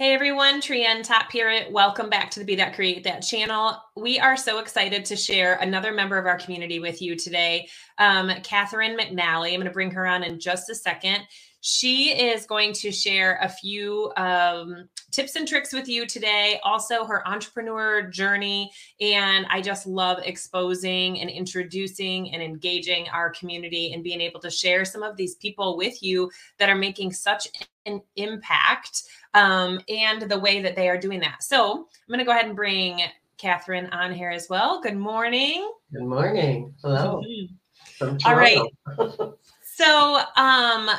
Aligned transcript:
Hey 0.00 0.14
everyone, 0.14 0.62
Trienne 0.62 1.02
Top 1.02 1.30
here. 1.30 1.66
Welcome 1.70 2.08
back 2.08 2.30
to 2.30 2.40
the 2.40 2.46
Be 2.46 2.56
That 2.56 2.74
Create 2.74 3.04
That 3.04 3.20
channel. 3.20 3.76
We 3.94 4.18
are 4.18 4.34
so 4.34 4.58
excited 4.58 5.04
to 5.04 5.14
share 5.14 5.56
another 5.56 5.92
member 5.92 6.16
of 6.16 6.24
our 6.24 6.38
community 6.38 6.80
with 6.80 7.02
you 7.02 7.16
today, 7.16 7.68
um, 7.98 8.30
Catherine 8.42 8.96
McNally. 8.96 9.52
I'm 9.52 9.56
going 9.56 9.66
to 9.66 9.70
bring 9.70 9.90
her 9.90 10.06
on 10.06 10.22
in 10.22 10.40
just 10.40 10.70
a 10.70 10.74
second. 10.74 11.18
She 11.60 12.18
is 12.18 12.46
going 12.46 12.72
to 12.76 12.90
share 12.90 13.38
a 13.42 13.48
few 13.50 14.10
um, 14.16 14.88
tips 15.10 15.36
and 15.36 15.46
tricks 15.46 15.74
with 15.74 15.86
you 15.86 16.06
today, 16.06 16.58
also 16.64 17.04
her 17.04 17.28
entrepreneur 17.28 18.00
journey. 18.00 18.70
And 19.02 19.44
I 19.50 19.60
just 19.60 19.86
love 19.86 20.20
exposing 20.24 21.20
and 21.20 21.28
introducing 21.28 22.32
and 22.32 22.42
engaging 22.42 23.06
our 23.12 23.28
community 23.28 23.92
and 23.92 24.02
being 24.02 24.22
able 24.22 24.40
to 24.40 24.50
share 24.50 24.86
some 24.86 25.02
of 25.02 25.18
these 25.18 25.34
people 25.34 25.76
with 25.76 26.02
you 26.02 26.30
that 26.56 26.70
are 26.70 26.74
making 26.74 27.12
such 27.12 27.48
an 27.86 28.00
impact 28.16 29.02
um, 29.34 29.80
and 29.88 30.22
the 30.22 30.38
way 30.38 30.60
that 30.60 30.76
they 30.76 30.88
are 30.88 30.98
doing 30.98 31.20
that. 31.20 31.42
So 31.42 31.72
I'm 31.72 31.86
going 32.08 32.18
to 32.18 32.24
go 32.24 32.32
ahead 32.32 32.46
and 32.46 32.56
bring 32.56 33.02
Catherine 33.38 33.86
on 33.86 34.12
here 34.12 34.30
as 34.30 34.48
well. 34.48 34.80
Good 34.80 34.96
morning. 34.96 35.70
Good 35.92 36.04
morning. 36.04 36.74
Hello. 36.82 37.22
Mm-hmm. 37.26 38.16
All 38.26 38.36
right. 38.36 38.60
so 39.74 40.18
um, 40.36 40.90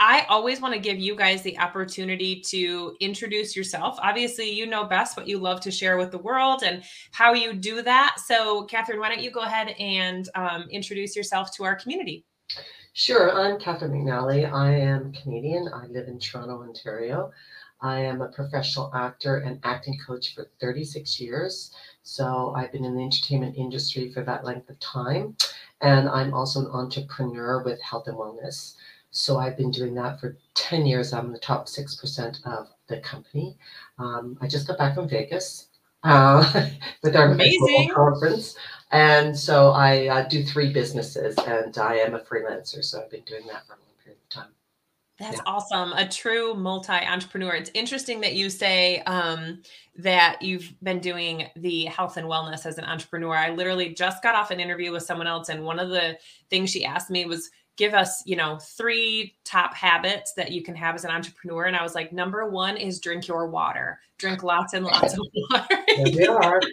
I 0.00 0.24
always 0.28 0.60
want 0.60 0.74
to 0.74 0.80
give 0.80 0.98
you 0.98 1.16
guys 1.16 1.42
the 1.42 1.58
opportunity 1.58 2.40
to 2.48 2.96
introduce 3.00 3.56
yourself. 3.56 3.98
Obviously, 4.00 4.50
you 4.50 4.66
know 4.66 4.84
best 4.84 5.16
what 5.16 5.26
you 5.26 5.38
love 5.38 5.60
to 5.62 5.70
share 5.70 5.96
with 5.96 6.12
the 6.12 6.18
world 6.18 6.62
and 6.62 6.84
how 7.10 7.32
you 7.32 7.52
do 7.52 7.82
that. 7.82 8.16
So, 8.24 8.64
Catherine, 8.64 9.00
why 9.00 9.08
don't 9.08 9.22
you 9.22 9.30
go 9.32 9.40
ahead 9.40 9.74
and 9.78 10.28
um, 10.36 10.66
introduce 10.70 11.16
yourself 11.16 11.54
to 11.56 11.64
our 11.64 11.74
community? 11.74 12.24
Sure. 12.98 13.30
I'm 13.30 13.60
Catherine 13.60 13.92
McNally. 13.92 14.52
I 14.52 14.74
am 14.74 15.12
Canadian. 15.12 15.70
I 15.72 15.86
live 15.86 16.08
in 16.08 16.18
Toronto, 16.18 16.62
Ontario. 16.62 17.30
I 17.80 18.00
am 18.00 18.22
a 18.22 18.26
professional 18.26 18.90
actor 18.92 19.36
and 19.36 19.60
acting 19.62 19.96
coach 20.04 20.34
for 20.34 20.50
36 20.60 21.20
years. 21.20 21.70
So 22.02 22.52
I've 22.56 22.72
been 22.72 22.84
in 22.84 22.96
the 22.96 23.04
entertainment 23.04 23.56
industry 23.56 24.10
for 24.10 24.24
that 24.24 24.44
length 24.44 24.68
of 24.68 24.80
time. 24.80 25.36
And 25.80 26.08
I'm 26.08 26.34
also 26.34 26.58
an 26.58 26.72
entrepreneur 26.72 27.62
with 27.62 27.80
health 27.80 28.08
and 28.08 28.16
wellness. 28.16 28.74
So 29.12 29.38
I've 29.38 29.56
been 29.56 29.70
doing 29.70 29.94
that 29.94 30.18
for 30.18 30.36
10 30.54 30.84
years. 30.84 31.12
I'm 31.12 31.30
the 31.30 31.38
top 31.38 31.66
6% 31.68 32.46
of 32.46 32.66
the 32.88 32.98
company. 32.98 33.56
Um, 34.00 34.36
I 34.40 34.48
just 34.48 34.66
got 34.66 34.76
back 34.76 34.96
from 34.96 35.08
Vegas 35.08 35.67
uh, 36.02 36.68
with 37.02 37.16
our 37.16 37.32
Amazing. 37.32 37.90
conference. 37.94 38.56
And 38.90 39.38
so 39.38 39.70
I 39.72 40.06
uh, 40.06 40.28
do 40.28 40.42
three 40.42 40.72
businesses 40.72 41.36
and 41.46 41.76
I 41.76 41.96
am 41.96 42.14
a 42.14 42.20
freelancer. 42.20 42.82
So 42.82 43.02
I've 43.02 43.10
been 43.10 43.22
doing 43.22 43.46
that 43.48 43.66
for 43.66 43.74
a 43.74 43.76
long 43.76 43.94
period 44.02 44.18
of 44.22 44.28
time. 44.30 44.52
That's 45.18 45.38
yeah. 45.38 45.42
awesome. 45.46 45.92
A 45.94 46.08
true 46.08 46.54
multi 46.54 46.92
entrepreneur. 46.92 47.54
It's 47.54 47.72
interesting 47.74 48.20
that 48.20 48.34
you 48.34 48.48
say 48.48 49.00
um, 49.00 49.62
that 49.96 50.40
you've 50.40 50.72
been 50.82 51.00
doing 51.00 51.48
the 51.56 51.86
health 51.86 52.16
and 52.16 52.28
wellness 52.28 52.64
as 52.64 52.78
an 52.78 52.84
entrepreneur. 52.84 53.34
I 53.34 53.50
literally 53.50 53.92
just 53.92 54.22
got 54.22 54.36
off 54.36 54.52
an 54.52 54.60
interview 54.60 54.92
with 54.92 55.02
someone 55.02 55.26
else, 55.26 55.48
and 55.48 55.64
one 55.64 55.80
of 55.80 55.88
the 55.88 56.16
things 56.50 56.70
she 56.70 56.84
asked 56.84 57.10
me 57.10 57.24
was, 57.24 57.50
give 57.78 57.94
us, 57.94 58.22
you 58.26 58.36
know, 58.36 58.58
three 58.58 59.36
top 59.44 59.72
habits 59.72 60.34
that 60.34 60.50
you 60.50 60.62
can 60.62 60.74
have 60.74 60.96
as 60.96 61.04
an 61.04 61.10
entrepreneur. 61.10 61.64
And 61.64 61.76
I 61.76 61.82
was 61.82 61.94
like, 61.94 62.12
number 62.12 62.50
one 62.50 62.76
is 62.76 63.00
drink 63.00 63.28
your 63.28 63.46
water. 63.46 64.00
Drink 64.18 64.42
lots 64.42 64.74
and 64.74 64.84
lots 64.84 65.14
of 65.14 65.20
water. 65.50 66.28
are. 66.28 66.60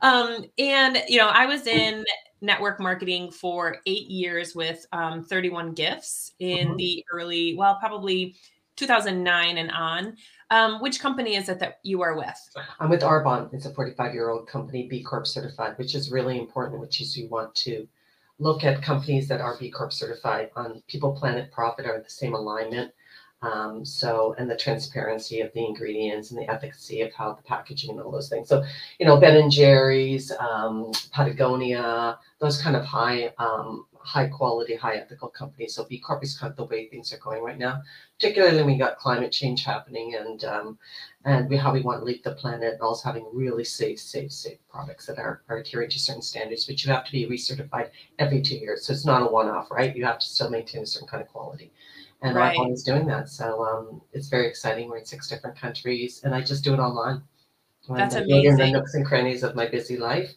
Um, 0.00 0.44
and 0.58 1.02
you 1.08 1.18
know, 1.18 1.26
I 1.26 1.46
was 1.46 1.66
in 1.66 2.04
network 2.40 2.78
marketing 2.78 3.32
for 3.32 3.78
eight 3.84 4.06
years 4.06 4.54
with 4.54 4.86
um, 4.92 5.24
31 5.24 5.72
gifts 5.72 6.34
in 6.38 6.68
mm-hmm. 6.68 6.76
the 6.76 7.04
early, 7.12 7.56
well, 7.56 7.78
probably 7.80 8.36
2009 8.76 9.58
and 9.58 9.72
on. 9.72 10.16
Um, 10.52 10.80
which 10.80 11.00
company 11.00 11.34
is 11.34 11.48
it 11.48 11.58
that 11.58 11.80
you 11.82 12.00
are 12.00 12.16
with? 12.16 12.48
I'm 12.78 12.90
with 12.90 13.02
Arbonne. 13.02 13.52
It's 13.52 13.66
a 13.66 13.74
45 13.74 14.14
year 14.14 14.30
old 14.30 14.46
company, 14.46 14.86
B 14.86 15.02
Corp 15.02 15.26
certified, 15.26 15.76
which 15.78 15.96
is 15.96 16.12
really 16.12 16.38
important, 16.38 16.80
which 16.80 17.00
is 17.00 17.16
you 17.16 17.26
want 17.26 17.52
to 17.56 17.88
look 18.38 18.64
at 18.64 18.82
companies 18.82 19.28
that 19.28 19.40
are 19.40 19.56
B 19.58 19.70
Corp 19.70 19.92
certified 19.92 20.50
on 20.56 20.82
people, 20.86 21.12
planet, 21.12 21.50
profit 21.50 21.86
are 21.86 22.00
the 22.00 22.10
same 22.10 22.34
alignment. 22.34 22.92
Um, 23.40 23.84
so, 23.84 24.34
and 24.36 24.50
the 24.50 24.56
transparency 24.56 25.40
of 25.42 25.52
the 25.52 25.64
ingredients 25.64 26.32
and 26.32 26.40
the 26.40 26.50
efficacy 26.50 27.02
of 27.02 27.12
how 27.12 27.34
the 27.34 27.42
packaging 27.42 27.90
and 27.90 28.00
all 28.00 28.10
those 28.10 28.28
things. 28.28 28.48
So, 28.48 28.64
you 28.98 29.06
know, 29.06 29.16
Ben 29.20 29.36
and 29.36 29.50
Jerry's, 29.50 30.32
um, 30.32 30.90
Patagonia, 31.12 32.18
those 32.40 32.60
kind 32.60 32.74
of 32.74 32.84
high, 32.84 33.32
um, 33.38 33.86
high 34.00 34.26
quality, 34.26 34.74
high 34.74 34.96
ethical 34.96 35.28
companies. 35.28 35.74
So, 35.74 35.84
B 35.84 36.00
Corp 36.00 36.24
is 36.24 36.36
kind 36.36 36.50
of 36.50 36.56
the 36.56 36.64
way 36.64 36.88
things 36.88 37.12
are 37.12 37.18
going 37.18 37.44
right 37.44 37.58
now, 37.58 37.80
particularly 38.18 38.56
when 38.56 38.66
we 38.66 38.76
got 38.76 38.98
climate 38.98 39.32
change 39.32 39.64
happening 39.64 40.16
and 40.16 40.44
um, 40.44 40.78
and 41.24 41.48
we, 41.48 41.56
how 41.56 41.72
we 41.72 41.82
want 41.82 42.00
to 42.00 42.04
leave 42.04 42.22
the 42.22 42.32
planet, 42.32 42.74
and 42.74 42.80
also 42.80 43.08
having 43.08 43.26
really 43.32 43.64
safe, 43.64 43.98
safe, 44.00 44.32
safe 44.32 44.58
products 44.70 45.04
that 45.06 45.18
are, 45.18 45.42
are 45.48 45.58
adhering 45.58 45.90
to 45.90 45.98
certain 45.98 46.22
standards, 46.22 46.64
but 46.64 46.82
you 46.82 46.90
have 46.92 47.04
to 47.04 47.12
be 47.12 47.26
recertified 47.26 47.90
every 48.18 48.40
two 48.40 48.56
years. 48.56 48.86
So 48.86 48.92
it's 48.92 49.04
not 49.04 49.22
a 49.22 49.26
one-off, 49.26 49.70
right? 49.70 49.94
You 49.94 50.04
have 50.06 50.20
to 50.20 50.26
still 50.26 50.48
maintain 50.48 50.82
a 50.82 50.86
certain 50.86 51.08
kind 51.08 51.22
of 51.22 51.28
quality 51.28 51.70
and 52.22 52.36
right. 52.36 52.52
I'm 52.52 52.60
always 52.60 52.82
doing 52.82 53.06
that. 53.06 53.28
So 53.28 53.64
um, 53.64 54.00
it's 54.12 54.28
very 54.28 54.46
exciting. 54.46 54.88
We're 54.88 54.98
in 54.98 55.04
six 55.04 55.28
different 55.28 55.58
countries, 55.58 56.22
and 56.24 56.34
I 56.34 56.40
just 56.40 56.64
do 56.64 56.74
it 56.74 56.78
online. 56.78 57.22
That's 57.88 58.16
I 58.16 58.20
amazing. 58.20 58.46
In 58.46 58.56
the 58.56 58.70
nooks 58.72 58.94
and 58.94 59.06
crannies 59.06 59.42
of 59.42 59.54
my 59.54 59.66
busy 59.66 59.96
life, 59.96 60.30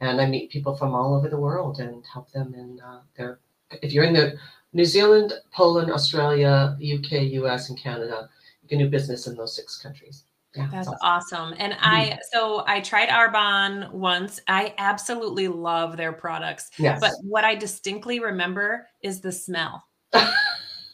and 0.00 0.20
I 0.20 0.26
meet 0.26 0.50
people 0.50 0.76
from 0.76 0.94
all 0.94 1.14
over 1.14 1.28
the 1.28 1.38
world 1.38 1.80
and 1.80 2.04
help 2.12 2.30
them 2.32 2.54
in 2.54 2.80
uh, 2.80 3.00
their. 3.16 3.40
If 3.82 3.92
you're 3.92 4.04
in 4.04 4.14
the 4.14 4.38
New 4.74 4.84
Zealand, 4.84 5.32
Poland, 5.52 5.90
Australia, 5.90 6.76
UK, 6.78 7.22
US, 7.32 7.70
and 7.70 7.78
Canada, 7.78 8.28
you 8.62 8.68
can 8.68 8.78
do 8.78 8.88
business 8.88 9.26
in 9.26 9.36
those 9.36 9.56
six 9.56 9.78
countries. 9.78 10.24
Yeah, 10.54 10.68
that's 10.70 10.88
awesome. 10.88 10.98
awesome. 11.02 11.54
And 11.58 11.72
mm-hmm. 11.72 11.84
I 11.84 12.18
so 12.32 12.64
I 12.66 12.80
tried 12.80 13.08
Arbonne 13.08 13.90
once. 13.92 14.40
I 14.46 14.74
absolutely 14.78 15.48
love 15.48 15.96
their 15.96 16.12
products. 16.12 16.70
Yes. 16.78 17.00
But 17.00 17.12
what 17.22 17.44
I 17.44 17.54
distinctly 17.54 18.20
remember 18.20 18.86
is 19.02 19.20
the 19.20 19.32
smell. 19.32 19.84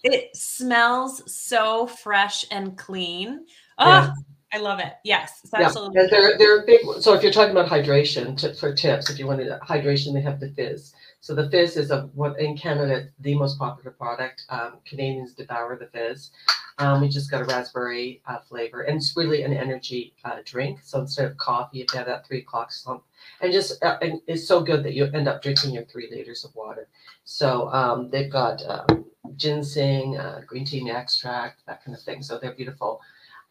It 0.02 0.34
smells 0.34 1.22
so 1.30 1.86
fresh 1.86 2.44
and 2.50 2.76
clean. 2.76 3.44
Oh, 3.78 3.86
yeah. 3.86 4.12
I 4.52 4.58
love 4.58 4.80
it. 4.80 4.94
Yes, 5.04 5.46
absolutely. 5.54 6.00
And 6.00 6.10
they're 6.10 6.38
they're 6.38 6.66
big. 6.66 6.80
So 7.00 7.14
if 7.14 7.22
you're 7.22 7.32
talking 7.32 7.52
about 7.52 7.68
hydration, 7.68 8.36
to, 8.38 8.54
for 8.54 8.74
tips, 8.74 9.10
if 9.10 9.18
you 9.18 9.26
wanted 9.26 9.48
hydration, 9.60 10.12
they 10.12 10.20
have 10.22 10.40
the 10.40 10.48
fizz. 10.48 10.92
So 11.20 11.34
the 11.34 11.50
fizz 11.50 11.76
is 11.76 11.90
a 11.90 12.02
what 12.14 12.38
in 12.40 12.56
Canada 12.56 13.08
the 13.20 13.34
most 13.34 13.58
popular 13.58 13.90
product. 13.90 14.44
Um, 14.48 14.78
Canadians 14.86 15.34
devour 15.34 15.76
the 15.76 15.86
fizz. 15.86 16.30
Um, 16.78 17.02
we 17.02 17.08
just 17.08 17.30
got 17.30 17.42
a 17.42 17.44
raspberry 17.44 18.22
uh, 18.26 18.38
flavor, 18.38 18.82
and 18.82 18.96
it's 18.96 19.14
really 19.14 19.42
an 19.42 19.52
energy 19.52 20.14
uh, 20.24 20.38
drink. 20.46 20.80
So 20.82 21.00
instead 21.00 21.30
of 21.30 21.36
coffee, 21.36 21.82
if 21.82 21.92
you 21.92 21.98
have 21.98 22.06
that 22.06 22.26
three 22.26 22.38
o'clock 22.38 22.72
slump, 22.72 23.04
and 23.42 23.52
just 23.52 23.84
uh, 23.84 23.98
and 24.00 24.22
it's 24.26 24.48
so 24.48 24.62
good 24.62 24.82
that 24.84 24.94
you 24.94 25.04
end 25.12 25.28
up 25.28 25.42
drinking 25.42 25.74
your 25.74 25.84
three 25.84 26.08
liters 26.10 26.44
of 26.44 26.54
water. 26.54 26.88
So 27.24 27.70
um, 27.70 28.08
they've 28.08 28.32
got 28.32 28.62
um, 28.66 29.04
ginseng, 29.36 30.16
uh, 30.16 30.40
green 30.46 30.64
tea 30.64 30.90
extract, 30.90 31.66
that 31.66 31.84
kind 31.84 31.94
of 31.94 32.02
thing. 32.02 32.22
So 32.22 32.38
they're 32.38 32.54
beautiful. 32.54 33.02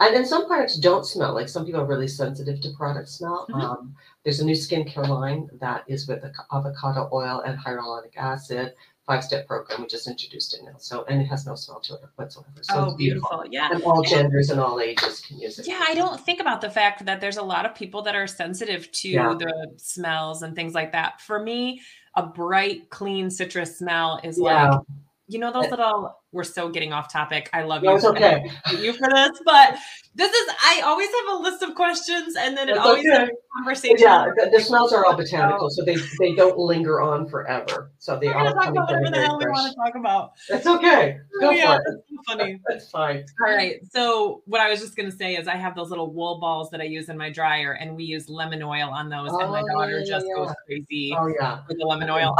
And 0.02 0.16
then 0.16 0.26
some 0.26 0.48
products 0.48 0.78
don't 0.78 1.06
smell. 1.06 1.34
Like 1.34 1.50
some 1.50 1.66
people 1.66 1.82
are 1.82 1.86
really 1.86 2.08
sensitive 2.08 2.62
to 2.62 2.70
product 2.78 3.10
smell. 3.10 3.48
Mm-hmm. 3.50 3.62
Um, 3.62 3.96
there's 4.24 4.40
a 4.40 4.46
new 4.46 4.56
skincare 4.56 5.08
line 5.08 5.50
that 5.60 5.84
is 5.88 6.08
with 6.08 6.24
avocado 6.54 7.10
oil 7.12 7.42
and 7.42 7.60
hyaluronic 7.60 8.16
acid 8.16 8.74
five 9.10 9.24
step 9.24 9.48
program. 9.48 9.82
We 9.82 9.88
just 9.88 10.08
introduced 10.08 10.54
it 10.54 10.62
now. 10.64 10.76
So, 10.78 11.04
and 11.10 11.20
it 11.20 11.26
has 11.26 11.46
no 11.46 11.56
smell 11.56 11.80
to 11.82 11.96
it 11.96 12.02
whatsoever. 12.16 12.50
So 12.62 12.74
oh, 12.76 12.96
beautiful. 12.96 13.42
beautiful. 13.42 13.46
Yeah. 13.52 13.70
And 13.72 13.84
all 13.84 14.04
genders 14.04 14.52
and 14.52 14.60
all 14.60 14.80
ages 14.80 15.22
can 15.22 15.40
use 15.40 15.58
it. 15.58 15.68
Yeah. 15.68 15.84
I 15.86 15.96
don't 15.96 16.22
think 16.22 16.40
about 16.40 16.62
the 16.62 16.70
fact 16.70 17.06
that 17.06 17.20
there's 17.20 17.38
a 17.38 17.44
lot 17.44 17.66
of 17.66 17.74
people 17.74 18.04
that 18.04 18.16
are 18.16 18.28
sensitive 18.28 18.90
to 18.92 19.10
yeah. 19.10 19.36
the 19.38 19.72
smells 19.78 20.44
and 20.44 20.56
things 20.56 20.76
like 20.76 20.92
that. 20.92 21.22
For 21.22 21.42
me, 21.42 21.82
a 22.16 22.26
bright, 22.26 22.90
clean 22.92 23.32
citrus 23.32 23.80
smell 23.80 24.20
is 24.24 24.40
yeah. 24.40 24.70
like 24.70 24.82
you 25.28 25.40
know 25.40 25.52
those 25.52 25.70
little 25.70 26.19
we're 26.32 26.44
so 26.44 26.70
getting 26.70 26.94
off 26.94 27.12
topic. 27.12 27.50
I 27.54 27.64
love 27.64 27.84
you 27.84 27.96
it's 27.96 28.06
okay. 28.06 28.50
you 28.80 28.94
for 28.94 29.10
this 29.10 29.32
but 29.46 29.78
this 30.16 30.32
is 30.32 30.54
i 30.64 30.82
always 30.86 31.08
have 31.08 31.40
a 31.40 31.42
list 31.42 31.64
of 31.64 31.76
questions 31.76 32.36
and 32.36 32.58
then 32.58 32.70
it 32.70 32.78
always 32.78 33.06
okay. 33.06 33.30
conversation. 33.56 33.98
yeah 34.00 34.26
the, 34.36 34.50
the, 34.52 34.60
smells 34.60 34.92
are 34.92 35.06
all 35.06 35.16
botanical 35.16 35.70
so 35.70 35.84
they 35.84 35.96
they 36.20 36.36
don't 36.36 36.58
linger 36.58 37.02
on 37.02 37.28
forever 37.28 37.92
so 38.00 38.18
they 38.18 38.28
are 38.28 38.54
talk 38.54 38.68
about 38.68 38.88
whatever 38.88 39.10
the 39.10 39.22
hell 39.22 39.40
we 39.40 39.46
want 39.46 39.72
to 39.72 39.76
talk 39.76 39.96
about. 39.96 40.32
It's 40.50 40.68
okay. 40.68 41.20
Oh, 41.20 41.40
Go 41.42 41.48
oh, 41.50 41.52
yeah 41.52 41.76
it. 41.76 41.82
that's 41.86 41.98
so 42.10 42.16
funny. 42.28 42.60
That's 42.68 42.90
fine. 42.90 43.26
All 43.46 43.54
right 43.54 43.80
so 43.92 44.42
what 44.46 44.62
i 44.62 44.70
was 44.70 44.80
just 44.80 44.96
going 44.96 45.10
to 45.10 45.16
say 45.16 45.36
is 45.36 45.48
i 45.48 45.56
have 45.56 45.76
those 45.76 45.90
little 45.90 46.12
wool 46.12 46.40
balls 46.40 46.70
that 46.72 46.82
i 46.82 46.84
use 46.84 47.10
in 47.10 47.18
my 47.18 47.30
dryer 47.30 47.74
and 47.74 47.96
we 47.96 48.04
use 48.04 48.30
lemon 48.30 48.62
oil 48.62 48.90
on 48.90 49.10
those 49.10 49.30
oh, 49.32 49.40
and 49.40 49.52
my 49.52 49.62
oh, 49.62 49.68
daughter 49.68 50.00
yeah, 50.00 50.06
just 50.06 50.26
yeah. 50.28 50.36
goes 50.36 50.54
crazy 50.66 51.14
oh 51.18 51.28
yeah. 51.28 51.62
with 51.68 51.78
the 51.78 51.86
lemon 51.86 52.10
oil. 52.10 52.36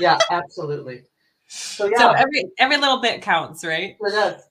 Yeah 0.00 0.18
absolutely 0.30 1.02
so 1.48 1.86
yeah, 1.86 1.98
so 1.98 2.10
every 2.12 2.44
every 2.58 2.76
little 2.76 3.00
bit 3.00 3.22
counts, 3.22 3.64
right? 3.64 3.96
It 4.00 4.10
does. 4.10 4.42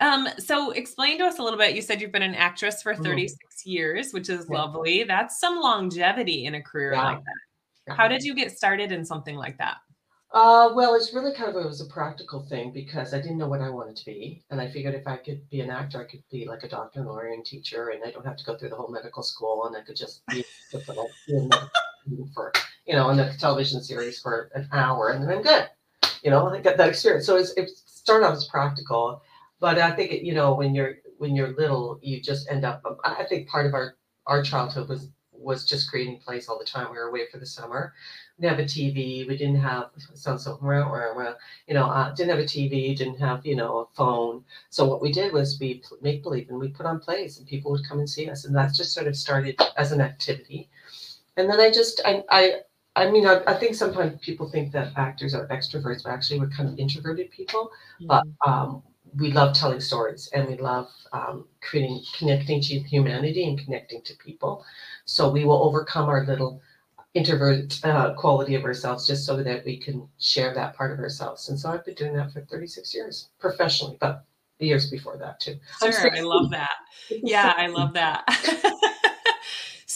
Um, 0.00 0.28
so 0.38 0.70
explain 0.70 1.18
to 1.18 1.24
us 1.24 1.38
a 1.38 1.42
little 1.42 1.58
bit. 1.58 1.76
You 1.76 1.82
said 1.82 2.00
you've 2.00 2.12
been 2.12 2.22
an 2.22 2.34
actress 2.34 2.82
for 2.82 2.94
mm-hmm. 2.94 3.02
36 3.02 3.36
mm. 3.36 3.46
years, 3.66 4.12
which 4.12 4.30
is 4.30 4.46
yeah. 4.50 4.58
lovely. 4.58 5.04
That's 5.04 5.38
some 5.38 5.60
longevity 5.60 6.46
in 6.46 6.54
a 6.54 6.62
career 6.62 6.92
yeah. 6.92 7.04
like 7.04 7.18
that. 7.18 7.96
How 7.96 8.08
did 8.08 8.22
you 8.22 8.34
get 8.34 8.56
started 8.56 8.92
in 8.92 9.04
something 9.04 9.36
like 9.36 9.58
that? 9.58 9.76
Uh, 10.32 10.70
well, 10.74 10.94
it's 10.94 11.12
really 11.12 11.34
kind 11.34 11.50
of 11.50 11.56
it 11.56 11.66
was 11.66 11.80
a 11.80 11.92
practical 11.92 12.46
thing 12.46 12.70
because 12.72 13.12
I 13.12 13.20
didn't 13.20 13.36
know 13.36 13.48
what 13.48 13.60
I 13.60 13.68
wanted 13.68 13.96
to 13.96 14.04
be, 14.04 14.44
and 14.50 14.60
I 14.60 14.70
figured 14.70 14.94
if 14.94 15.06
I 15.08 15.16
could 15.16 15.48
be 15.50 15.60
an 15.60 15.70
actor, 15.70 16.00
I 16.00 16.04
could 16.04 16.22
be 16.30 16.46
like 16.46 16.62
a 16.62 16.68
doctor, 16.68 17.00
and 17.00 17.08
lawyer, 17.08 17.32
and 17.32 17.44
teacher, 17.44 17.88
and 17.88 18.04
I 18.04 18.12
don't 18.12 18.24
have 18.24 18.36
to 18.36 18.44
go 18.44 18.56
through 18.56 18.68
the 18.68 18.76
whole 18.76 18.92
medical 18.92 19.24
school, 19.24 19.66
and 19.66 19.76
I 19.76 19.80
could 19.80 19.96
just 19.96 20.24
be 20.28 20.44
for 22.34 22.52
you 22.86 22.94
know, 22.94 23.10
in 23.10 23.18
a 23.18 23.36
television 23.36 23.82
series 23.82 24.20
for 24.20 24.50
an 24.54 24.68
hour, 24.72 25.10
and 25.10 25.22
then 25.22 25.30
I'm 25.30 25.42
good. 25.42 25.68
You 26.22 26.30
know, 26.30 26.48
I 26.48 26.60
got 26.60 26.76
that 26.76 26.88
experience. 26.88 27.26
So 27.26 27.36
it's, 27.36 27.52
it 27.52 27.70
started 27.70 28.26
off 28.26 28.34
as 28.34 28.46
practical, 28.46 29.22
but 29.60 29.78
I 29.78 29.90
think 29.92 30.12
it, 30.12 30.22
you 30.22 30.34
know 30.34 30.54
when 30.54 30.74
you're 30.74 30.96
when 31.18 31.36
you're 31.36 31.54
little, 31.56 31.98
you 32.02 32.20
just 32.20 32.50
end 32.50 32.64
up. 32.64 32.82
I 33.04 33.24
think 33.24 33.48
part 33.48 33.66
of 33.66 33.74
our 33.74 33.96
our 34.26 34.42
childhood 34.42 34.88
was 34.88 35.08
was 35.40 35.64
just 35.64 35.90
creating 35.90 36.18
plays 36.18 36.48
all 36.48 36.58
the 36.58 36.64
time. 36.64 36.90
We 36.90 36.98
were 36.98 37.08
away 37.08 37.26
for 37.30 37.38
the 37.38 37.46
summer. 37.46 37.94
We 38.38 38.42
didn't 38.42 38.58
have 38.58 38.66
a 38.66 38.68
TV. 38.68 39.26
We 39.26 39.36
didn't 39.36 39.60
have 39.60 39.90
sounds 40.14 40.44
so 40.44 40.58
you 41.66 41.74
know 41.74 41.86
uh, 41.86 42.14
didn't 42.14 42.30
have 42.30 42.38
a 42.38 42.44
TV. 42.44 42.96
Didn't 42.96 43.18
have 43.18 43.44
you 43.44 43.56
know 43.56 43.78
a 43.78 43.86
phone. 43.94 44.44
So 44.68 44.84
what 44.84 45.02
we 45.02 45.12
did 45.12 45.32
was 45.32 45.58
we 45.60 45.82
make 46.02 46.22
believe 46.22 46.48
and 46.50 46.58
we 46.58 46.68
put 46.68 46.86
on 46.86 47.00
plays 47.00 47.38
and 47.38 47.46
people 47.46 47.70
would 47.72 47.86
come 47.88 47.98
and 47.98 48.08
see 48.08 48.28
us 48.28 48.44
and 48.44 48.54
that 48.54 48.74
just 48.74 48.92
sort 48.92 49.06
of 49.06 49.16
started 49.16 49.60
as 49.76 49.92
an 49.92 50.00
activity. 50.00 50.68
And 51.36 51.48
then 51.50 51.60
I 51.60 51.70
just 51.70 52.00
I 52.04 52.24
I. 52.30 52.54
I 53.00 53.10
mean, 53.10 53.26
I, 53.26 53.40
I 53.46 53.54
think 53.54 53.74
sometimes 53.74 54.20
people 54.20 54.48
think 54.48 54.72
that 54.72 54.92
actors 54.96 55.34
are 55.34 55.46
extroverts, 55.48 56.02
but 56.04 56.10
actually 56.10 56.40
we're 56.40 56.50
kind 56.50 56.68
of 56.68 56.78
introverted 56.78 57.30
people. 57.30 57.70
Mm-hmm. 58.00 58.06
But 58.06 58.24
um, 58.46 58.82
we 59.16 59.32
love 59.32 59.54
telling 59.54 59.80
stories 59.80 60.28
and 60.34 60.46
we 60.46 60.56
love 60.56 60.88
um, 61.12 61.46
creating 61.62 62.02
connecting 62.16 62.60
to 62.60 62.78
humanity 62.80 63.48
and 63.48 63.58
connecting 63.58 64.02
to 64.02 64.14
people. 64.16 64.64
So 65.06 65.30
we 65.30 65.44
will 65.44 65.62
overcome 65.64 66.08
our 66.08 66.24
little 66.26 66.60
introvert 67.14 67.80
uh, 67.84 68.14
quality 68.14 68.54
of 68.54 68.64
ourselves 68.64 69.06
just 69.06 69.24
so 69.26 69.42
that 69.42 69.64
we 69.64 69.76
can 69.78 70.06
share 70.18 70.54
that 70.54 70.76
part 70.76 70.92
of 70.92 70.98
ourselves. 70.98 71.48
And 71.48 71.58
so 71.58 71.70
i've 71.70 71.84
been 71.84 71.94
doing 71.94 72.14
that 72.14 72.32
for 72.32 72.42
36 72.42 72.94
years 72.94 73.30
professionally 73.40 73.96
but 74.00 74.24
the 74.60 74.66
years 74.66 74.90
before 74.90 75.16
that 75.16 75.40
too. 75.40 75.56
Sure, 75.80 76.14
i 76.14 76.20
love 76.20 76.50
that. 76.50 76.76
Yeah 77.10 77.54
i 77.56 77.66
love 77.66 77.94
that 77.94 78.24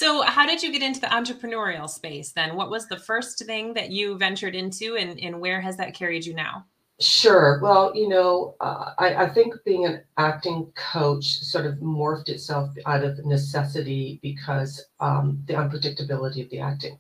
so 0.04 0.22
how 0.22 0.46
did 0.46 0.62
you 0.62 0.70
get 0.70 0.82
into 0.82 1.00
the 1.00 1.06
entrepreneurial 1.06 1.88
space 1.88 2.32
then 2.32 2.56
what 2.56 2.70
was 2.70 2.86
the 2.88 2.98
first 2.98 3.44
thing 3.46 3.72
that 3.72 3.90
you 3.90 4.18
ventured 4.18 4.54
into 4.54 4.96
and, 4.96 5.18
and 5.18 5.40
where 5.40 5.60
has 5.60 5.76
that 5.76 5.94
carried 5.94 6.24
you 6.24 6.34
now 6.34 6.64
Sure. 7.00 7.58
Well, 7.60 7.90
you 7.92 8.08
know, 8.08 8.54
uh, 8.60 8.92
I, 8.98 9.24
I 9.24 9.28
think 9.28 9.54
being 9.64 9.84
an 9.84 10.04
acting 10.16 10.72
coach 10.76 11.24
sort 11.24 11.66
of 11.66 11.74
morphed 11.78 12.28
itself 12.28 12.70
out 12.86 13.02
of 13.02 13.18
necessity 13.26 14.20
because 14.22 14.80
um, 15.00 15.42
the 15.48 15.54
unpredictability 15.54 16.44
of 16.44 16.50
the 16.50 16.60
acting. 16.60 16.96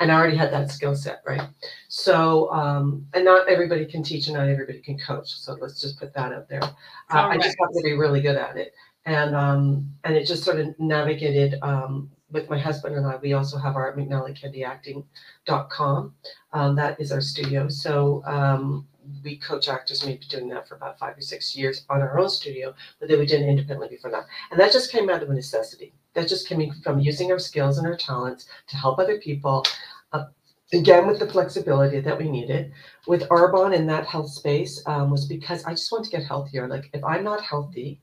And 0.00 0.10
I 0.10 0.14
already 0.14 0.36
had 0.36 0.50
that 0.54 0.70
skill 0.70 0.96
set, 0.96 1.22
right? 1.26 1.42
So, 1.88 2.50
um, 2.52 3.06
and 3.12 3.22
not 3.22 3.46
everybody 3.46 3.84
can 3.84 4.02
teach 4.02 4.28
and 4.28 4.36
not 4.36 4.48
everybody 4.48 4.80
can 4.80 4.98
coach. 4.98 5.28
So 5.28 5.58
let's 5.60 5.78
just 5.78 6.00
put 6.00 6.14
that 6.14 6.32
out 6.32 6.48
there. 6.48 6.62
Uh, 6.62 7.28
I 7.28 7.36
just 7.36 7.56
have 7.60 7.70
to 7.74 7.82
be 7.84 7.92
really 7.92 8.22
good 8.22 8.36
at 8.36 8.56
it. 8.56 8.72
And 9.04 9.36
um, 9.36 9.90
and 10.04 10.16
it 10.16 10.26
just 10.26 10.44
sort 10.44 10.58
of 10.58 10.74
navigated 10.78 11.56
um, 11.60 12.10
with 12.34 12.50
my 12.50 12.58
husband 12.58 12.96
and 12.96 13.06
I. 13.06 13.16
We 13.16 13.32
also 13.32 13.56
have 13.56 13.76
our 13.76 13.96
McNallyKendyActing.com. 13.96 16.14
Um, 16.52 16.76
that 16.76 17.00
is 17.00 17.10
our 17.12 17.22
studio. 17.22 17.68
So 17.68 18.22
um, 18.26 18.86
we 19.22 19.38
coach 19.38 19.68
actors. 19.68 20.04
We've 20.04 20.20
been 20.20 20.28
doing 20.28 20.48
that 20.48 20.68
for 20.68 20.74
about 20.74 20.98
five 20.98 21.16
or 21.16 21.22
six 21.22 21.56
years 21.56 21.86
on 21.88 22.02
our 22.02 22.18
own 22.18 22.28
studio, 22.28 22.74
but 22.98 23.08
then 23.08 23.20
we 23.20 23.26
did 23.26 23.40
it 23.40 23.48
independently 23.48 23.88
before 23.88 24.10
that. 24.10 24.26
And 24.50 24.60
that 24.60 24.72
just 24.72 24.92
came 24.92 25.08
out 25.08 25.22
of 25.22 25.30
a 25.30 25.34
necessity. 25.34 25.94
That 26.14 26.28
just 26.28 26.46
came 26.48 26.70
from 26.82 27.00
using 27.00 27.32
our 27.32 27.38
skills 27.38 27.78
and 27.78 27.86
our 27.86 27.96
talents 27.96 28.46
to 28.68 28.76
help 28.76 28.98
other 28.98 29.18
people. 29.18 29.64
Uh, 30.12 30.24
again, 30.72 31.06
with 31.06 31.20
the 31.20 31.28
flexibility 31.28 32.00
that 32.00 32.18
we 32.18 32.28
needed. 32.28 32.72
With 33.06 33.28
Arbonne 33.28 33.74
in 33.74 33.86
that 33.86 34.06
health 34.06 34.30
space 34.30 34.82
um, 34.86 35.10
was 35.10 35.26
because 35.26 35.64
I 35.64 35.70
just 35.70 35.92
want 35.92 36.04
to 36.06 36.10
get 36.10 36.24
healthier. 36.24 36.66
Like 36.66 36.90
if 36.92 37.04
I'm 37.04 37.22
not 37.22 37.42
healthy 37.42 38.00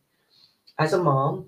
as 0.80 0.94
a 0.94 1.04
mom, 1.04 1.48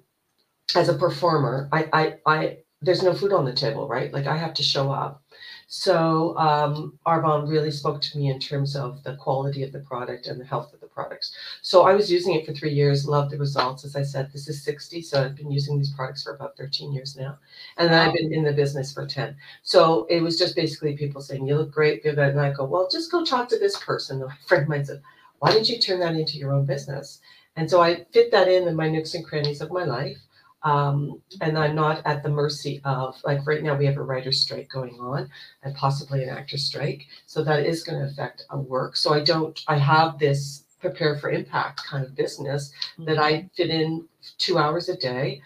as 0.75 0.89
a 0.89 0.97
performer, 0.97 1.69
I, 1.71 1.87
I, 1.93 2.15
I, 2.25 2.57
there's 2.83 3.03
no 3.03 3.13
food 3.13 3.33
on 3.33 3.45
the 3.45 3.53
table, 3.53 3.87
right? 3.87 4.13
Like 4.13 4.27
I 4.27 4.37
have 4.37 4.53
to 4.55 4.63
show 4.63 4.91
up. 4.91 5.23
So 5.67 6.37
um, 6.37 6.99
Arbonne 7.07 7.49
really 7.49 7.71
spoke 7.71 8.01
to 8.01 8.17
me 8.17 8.29
in 8.29 8.39
terms 8.39 8.75
of 8.75 9.01
the 9.03 9.15
quality 9.15 9.63
of 9.63 9.71
the 9.71 9.79
product 9.79 10.27
and 10.27 10.39
the 10.39 10.45
health 10.45 10.73
of 10.73 10.81
the 10.81 10.87
products. 10.87 11.33
So 11.61 11.83
I 11.83 11.95
was 11.95 12.11
using 12.11 12.35
it 12.35 12.45
for 12.45 12.53
three 12.53 12.73
years, 12.73 13.07
loved 13.07 13.31
the 13.31 13.37
results. 13.37 13.83
As 13.83 13.95
I 13.95 14.03
said, 14.03 14.31
this 14.31 14.47
is 14.47 14.63
60, 14.63 15.01
so 15.01 15.23
I've 15.23 15.35
been 15.35 15.51
using 15.51 15.77
these 15.77 15.93
products 15.93 16.23
for 16.23 16.35
about 16.35 16.57
13 16.57 16.93
years 16.93 17.15
now. 17.17 17.39
And 17.77 17.91
then 17.91 17.99
I've 18.07 18.13
been 18.13 18.33
in 18.33 18.43
the 18.43 18.53
business 18.53 18.93
for 18.93 19.07
10. 19.07 19.35
So 19.63 20.05
it 20.09 20.21
was 20.21 20.37
just 20.37 20.55
basically 20.55 20.95
people 20.95 21.21
saying, 21.21 21.47
you 21.47 21.55
look 21.55 21.71
great, 21.71 22.03
feel 22.03 22.15
good. 22.15 22.29
And 22.29 22.41
I 22.41 22.51
go, 22.51 22.65
well, 22.65 22.87
just 22.91 23.11
go 23.11 23.25
talk 23.25 23.49
to 23.49 23.57
this 23.57 23.77
person. 23.79 24.21
And 24.21 24.29
my 24.29 24.35
friend 24.47 24.67
might 24.67 24.87
say, 24.87 24.99
why 25.39 25.51
didn't 25.51 25.69
you 25.69 25.79
turn 25.79 25.99
that 26.01 26.15
into 26.15 26.37
your 26.37 26.53
own 26.53 26.65
business? 26.65 27.19
And 27.55 27.69
so 27.69 27.81
I 27.81 28.05
fit 28.11 28.31
that 28.31 28.47
in 28.47 28.67
in 28.67 28.75
my 28.75 28.89
nooks 28.89 29.13
and 29.13 29.25
crannies 29.25 29.61
of 29.61 29.71
my 29.71 29.83
life. 29.83 30.17
Um, 30.63 31.21
and 31.41 31.57
I'm 31.57 31.75
not 31.75 32.01
at 32.05 32.23
the 32.23 32.29
mercy 32.29 32.79
of 32.85 33.19
like 33.23 33.45
right 33.45 33.61
now 33.61 33.75
we 33.75 33.85
have 33.85 33.97
a 33.97 34.03
writer's 34.03 34.39
strike 34.39 34.69
going 34.69 34.95
on 34.99 35.29
and 35.63 35.75
possibly 35.75 36.23
an 36.23 36.29
actor's 36.29 36.63
strike. 36.63 37.05
So 37.25 37.43
that 37.43 37.65
is 37.65 37.83
going 37.83 37.99
to 37.99 38.05
affect 38.07 38.45
our 38.49 38.59
work. 38.59 38.95
So 38.95 39.13
I 39.13 39.21
don't 39.23 39.59
I 39.67 39.77
have 39.77 40.19
this 40.19 40.63
prepare 40.79 41.17
for 41.17 41.29
impact 41.29 41.83
kind 41.83 42.05
of 42.05 42.15
business 42.15 42.71
mm-hmm. 42.93 43.05
that 43.05 43.19
I 43.19 43.49
fit 43.55 43.69
in 43.69 44.07
two 44.37 44.57
hours 44.57 44.89
a 44.89 44.95
day 44.97 45.41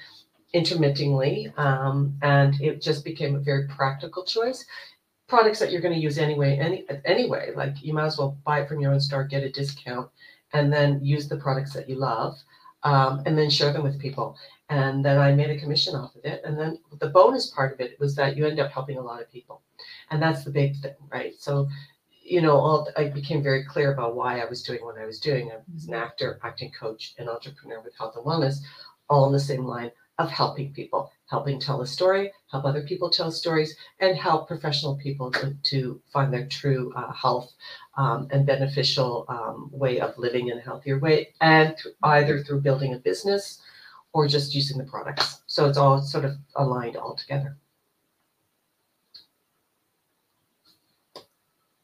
intermittently. 0.53 1.51
Um, 1.57 2.17
and 2.21 2.59
it 2.61 2.81
just 2.81 3.03
became 3.03 3.35
a 3.35 3.39
very 3.39 3.67
practical 3.67 4.23
choice. 4.23 4.65
Products 5.27 5.59
that 5.59 5.71
you're 5.71 5.81
going 5.81 5.93
to 5.93 5.99
use 5.99 6.17
anyway, 6.17 6.57
any 6.57 6.85
anyway, 7.05 7.51
like 7.55 7.83
you 7.83 7.93
might 7.93 8.05
as 8.05 8.17
well 8.17 8.37
buy 8.45 8.61
it 8.61 8.69
from 8.69 8.79
your 8.79 8.93
own 8.93 8.99
store, 9.01 9.25
get 9.25 9.43
a 9.43 9.51
discount, 9.51 10.09
and 10.53 10.71
then 10.71 11.03
use 11.03 11.27
the 11.27 11.35
products 11.37 11.73
that 11.73 11.89
you 11.89 11.95
love. 11.95 12.37
Um, 12.83 13.23
and 13.25 13.37
then 13.37 13.49
share 13.49 13.73
them 13.73 13.83
with 13.83 13.99
people 13.99 14.37
and 14.69 15.03
then 15.03 15.17
I 15.17 15.33
made 15.33 15.49
a 15.49 15.59
commission 15.59 15.95
off 15.95 16.15
of 16.15 16.25
it. 16.25 16.41
And 16.43 16.57
then 16.59 16.79
the 16.99 17.09
bonus 17.09 17.49
part 17.51 17.73
of 17.73 17.79
it 17.79 17.99
was 17.99 18.15
that 18.15 18.35
you 18.35 18.45
end 18.45 18.59
up 18.59 18.71
helping 18.71 18.97
a 18.97 19.01
lot 19.01 19.21
of 19.21 19.31
people, 19.31 19.61
and 20.11 20.21
that's 20.21 20.43
the 20.43 20.51
big 20.51 20.75
thing, 20.81 20.95
right? 21.11 21.33
So, 21.39 21.67
you 22.23 22.41
know, 22.41 22.57
all 22.57 22.89
I 22.97 23.05
became 23.05 23.41
very 23.41 23.63
clear 23.63 23.93
about 23.93 24.15
why 24.15 24.39
I 24.39 24.45
was 24.45 24.63
doing 24.63 24.83
what 24.83 24.97
I 24.97 25.05
was 25.05 25.19
doing. 25.19 25.51
I 25.51 25.57
was 25.73 25.87
an 25.87 25.93
actor, 25.93 26.39
acting 26.43 26.71
coach, 26.77 27.13
and 27.17 27.29
entrepreneur 27.29 27.81
with 27.81 27.97
health 27.97 28.15
and 28.17 28.25
wellness, 28.25 28.57
all 29.09 29.27
in 29.27 29.33
the 29.33 29.39
same 29.39 29.65
line 29.65 29.91
of 30.19 30.29
helping 30.31 30.73
people, 30.73 31.11
helping 31.29 31.59
tell 31.59 31.81
a 31.81 31.87
story, 31.87 32.31
help 32.51 32.65
other 32.65 32.81
people 32.81 33.09
tell 33.09 33.31
stories, 33.31 33.75
and 33.99 34.17
help 34.17 34.47
professional 34.47 34.97
people 34.97 35.31
to, 35.31 35.55
to 35.63 36.01
find 36.11 36.33
their 36.33 36.47
true 36.47 36.91
uh, 36.95 37.11
health 37.13 37.53
um, 37.97 38.27
and 38.31 38.45
beneficial 38.45 39.25
um, 39.30 39.69
way 39.71 39.99
of 39.99 40.18
living 40.18 40.47
in 40.47 40.57
a 40.57 40.61
healthier 40.61 40.99
way, 40.99 41.33
and 41.39 41.77
th- 41.77 41.95
either 42.03 42.42
through 42.42 42.61
building 42.61 42.94
a 42.94 42.97
business 42.97 43.61
or 44.18 44.28
just 44.28 44.56
using 44.56 44.80
the 44.80 44.83
products. 44.83 45.42
So 45.45 45.69
it's 45.69 45.78
all 45.78 46.02
sort 46.02 46.26
of 46.26 46.38
aligned 46.56 46.97
all 46.97 47.14
together. 47.14 47.56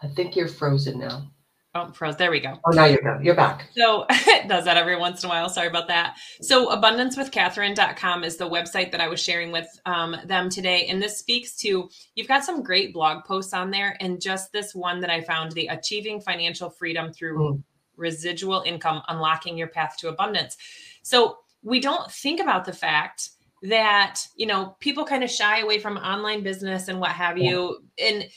I 0.02 0.08
think 0.08 0.36
you're 0.36 0.48
frozen 0.48 0.98
now. 0.98 1.28
Oh, 1.76 1.92
froze. 1.92 2.18
There 2.18 2.32
we 2.32 2.40
go. 2.40 2.58
Oh, 2.66 2.72
now 2.72 2.86
you're 2.86 3.22
You're 3.22 3.36
back. 3.36 3.70
So 3.76 4.08
it 4.10 4.48
does 4.48 4.66
that 4.66 4.78
every 4.78 4.96
once 4.96 5.24
in 5.24 5.28
a 5.28 5.34
while. 5.34 5.48
Sorry 5.48 5.68
about 5.68 5.88
that. 5.90 6.18
So 6.42 6.76
abundancewithcatherine.com 6.76 8.24
is 8.24 8.38
the 8.38 8.50
website 8.50 8.92
that 8.92 9.02
I 9.02 9.08
was 9.08 9.20
sharing 9.20 9.52
with 9.52 9.68
um, 9.86 10.16
them 10.26 10.50
today. 10.50 10.88
And 10.88 11.02
this 11.02 11.20
speaks 11.20 11.56
to, 11.58 11.88
you've 12.16 12.28
got 12.28 12.44
some 12.44 12.64
great 12.64 12.94
blog 12.94 13.26
posts 13.26 13.54
on 13.54 13.70
there. 13.70 13.96
And 14.02 14.20
just 14.20 14.52
this 14.52 14.74
one 14.74 15.02
that 15.02 15.12
I 15.12 15.22
found, 15.22 15.52
the 15.52 15.68
achieving 15.68 16.20
financial 16.20 16.72
freedom 16.72 17.14
through 17.14 17.38
mm. 17.38 17.64
residual 17.96 18.64
income, 18.66 19.04
unlocking 19.08 19.56
your 19.56 19.68
path 19.68 19.98
to 20.00 20.10
abundance. 20.10 20.58
So 21.04 21.38
we 21.64 21.80
don't 21.80 22.12
think 22.12 22.40
about 22.40 22.66
the 22.66 22.74
fact 22.74 23.30
that 23.64 24.22
you 24.36 24.46
know 24.46 24.76
people 24.80 25.06
kind 25.06 25.24
of 25.24 25.32
shy 25.32 25.60
away 25.60 25.80
from 25.80 25.98
online 25.98 26.44
business 26.44 26.90
and 26.90 27.00
what 27.00 27.12
have 27.12 27.38
you. 27.38 27.80
And 27.98 28.28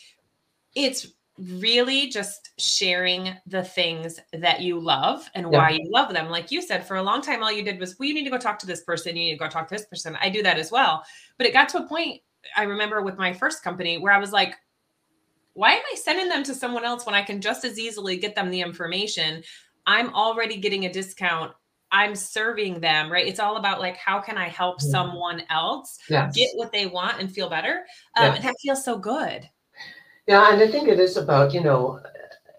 it's 0.75 1.09
really 1.38 2.09
just 2.09 2.50
sharing 2.59 3.35
the 3.47 3.62
things 3.62 4.18
that 4.33 4.61
you 4.61 4.80
love 4.80 5.28
and 5.35 5.52
yeah. 5.52 5.59
why 5.59 5.71
you 5.71 5.90
love 5.90 6.12
them. 6.14 6.30
Like 6.30 6.50
you 6.50 6.62
said 6.62 6.87
for 6.87 6.97
a 6.97 7.02
long 7.02 7.21
time 7.21 7.42
all 7.42 7.52
you 7.52 7.62
did 7.62 7.78
was 7.78 7.99
well 7.99 8.09
you 8.09 8.14
need 8.14 8.25
to 8.25 8.30
go 8.30 8.38
talk 8.38 8.59
to 8.61 8.66
this 8.66 8.83
person 8.83 9.16
you 9.16 9.25
need 9.25 9.33
to 9.33 9.38
go 9.38 9.49
talk 9.49 9.68
to 9.68 9.75
this 9.75 9.87
person. 9.87 10.16
I 10.21 10.30
do 10.30 10.42
that 10.42 10.59
as 10.59 10.71
well. 10.71 11.04
But 11.37 11.47
it 11.47 11.52
got 11.52 11.68
to 11.71 11.78
a 11.78 11.87
point 11.87 12.23
i 12.56 12.62
remember 12.62 13.02
with 13.02 13.18
my 13.18 13.33
first 13.33 13.64
company 13.64 13.99
where 13.99 14.12
i 14.12 14.18
was 14.18 14.30
like 14.30 14.54
why 15.54 15.73
am 15.73 15.83
i 15.92 15.97
sending 15.97 16.28
them 16.28 16.45
to 16.45 16.54
someone 16.54 16.85
else 16.85 17.04
when 17.04 17.14
i 17.14 17.23
can 17.23 17.40
just 17.40 17.64
as 17.64 17.76
easily 17.76 18.16
get 18.18 18.37
them 18.37 18.50
the 18.50 18.61
information? 18.61 19.42
I'm 19.87 20.12
already 20.14 20.59
getting 20.59 20.85
a 20.85 20.92
discount 20.92 21.52
I'm 21.93 22.14
serving 22.14 22.81
them, 22.81 23.11
right? 23.11 23.26
It's 23.26 23.40
all 23.40 23.57
about 23.57 23.81
like, 23.81 23.97
how 23.97 24.21
can 24.21 24.37
I 24.37 24.49
help 24.49 24.81
someone 24.81 25.43
else 25.50 25.99
yes. 26.09 26.35
get 26.35 26.50
what 26.55 26.73
they 26.73 26.87
want 26.87 27.21
and 27.21 27.31
feel 27.31 27.49
better? 27.49 27.85
Um. 28.16 28.35
And 28.35 28.45
that 28.45 28.55
feels 28.61 28.85
so 28.85 28.99
good. 28.99 29.49
Yeah. 30.26 30.52
And 30.52 30.61
I 30.61 30.66
think 30.69 30.88
it 30.88 30.99
is 30.99 31.16
about, 31.16 31.55
you 31.55 31.61
know, 31.61 32.00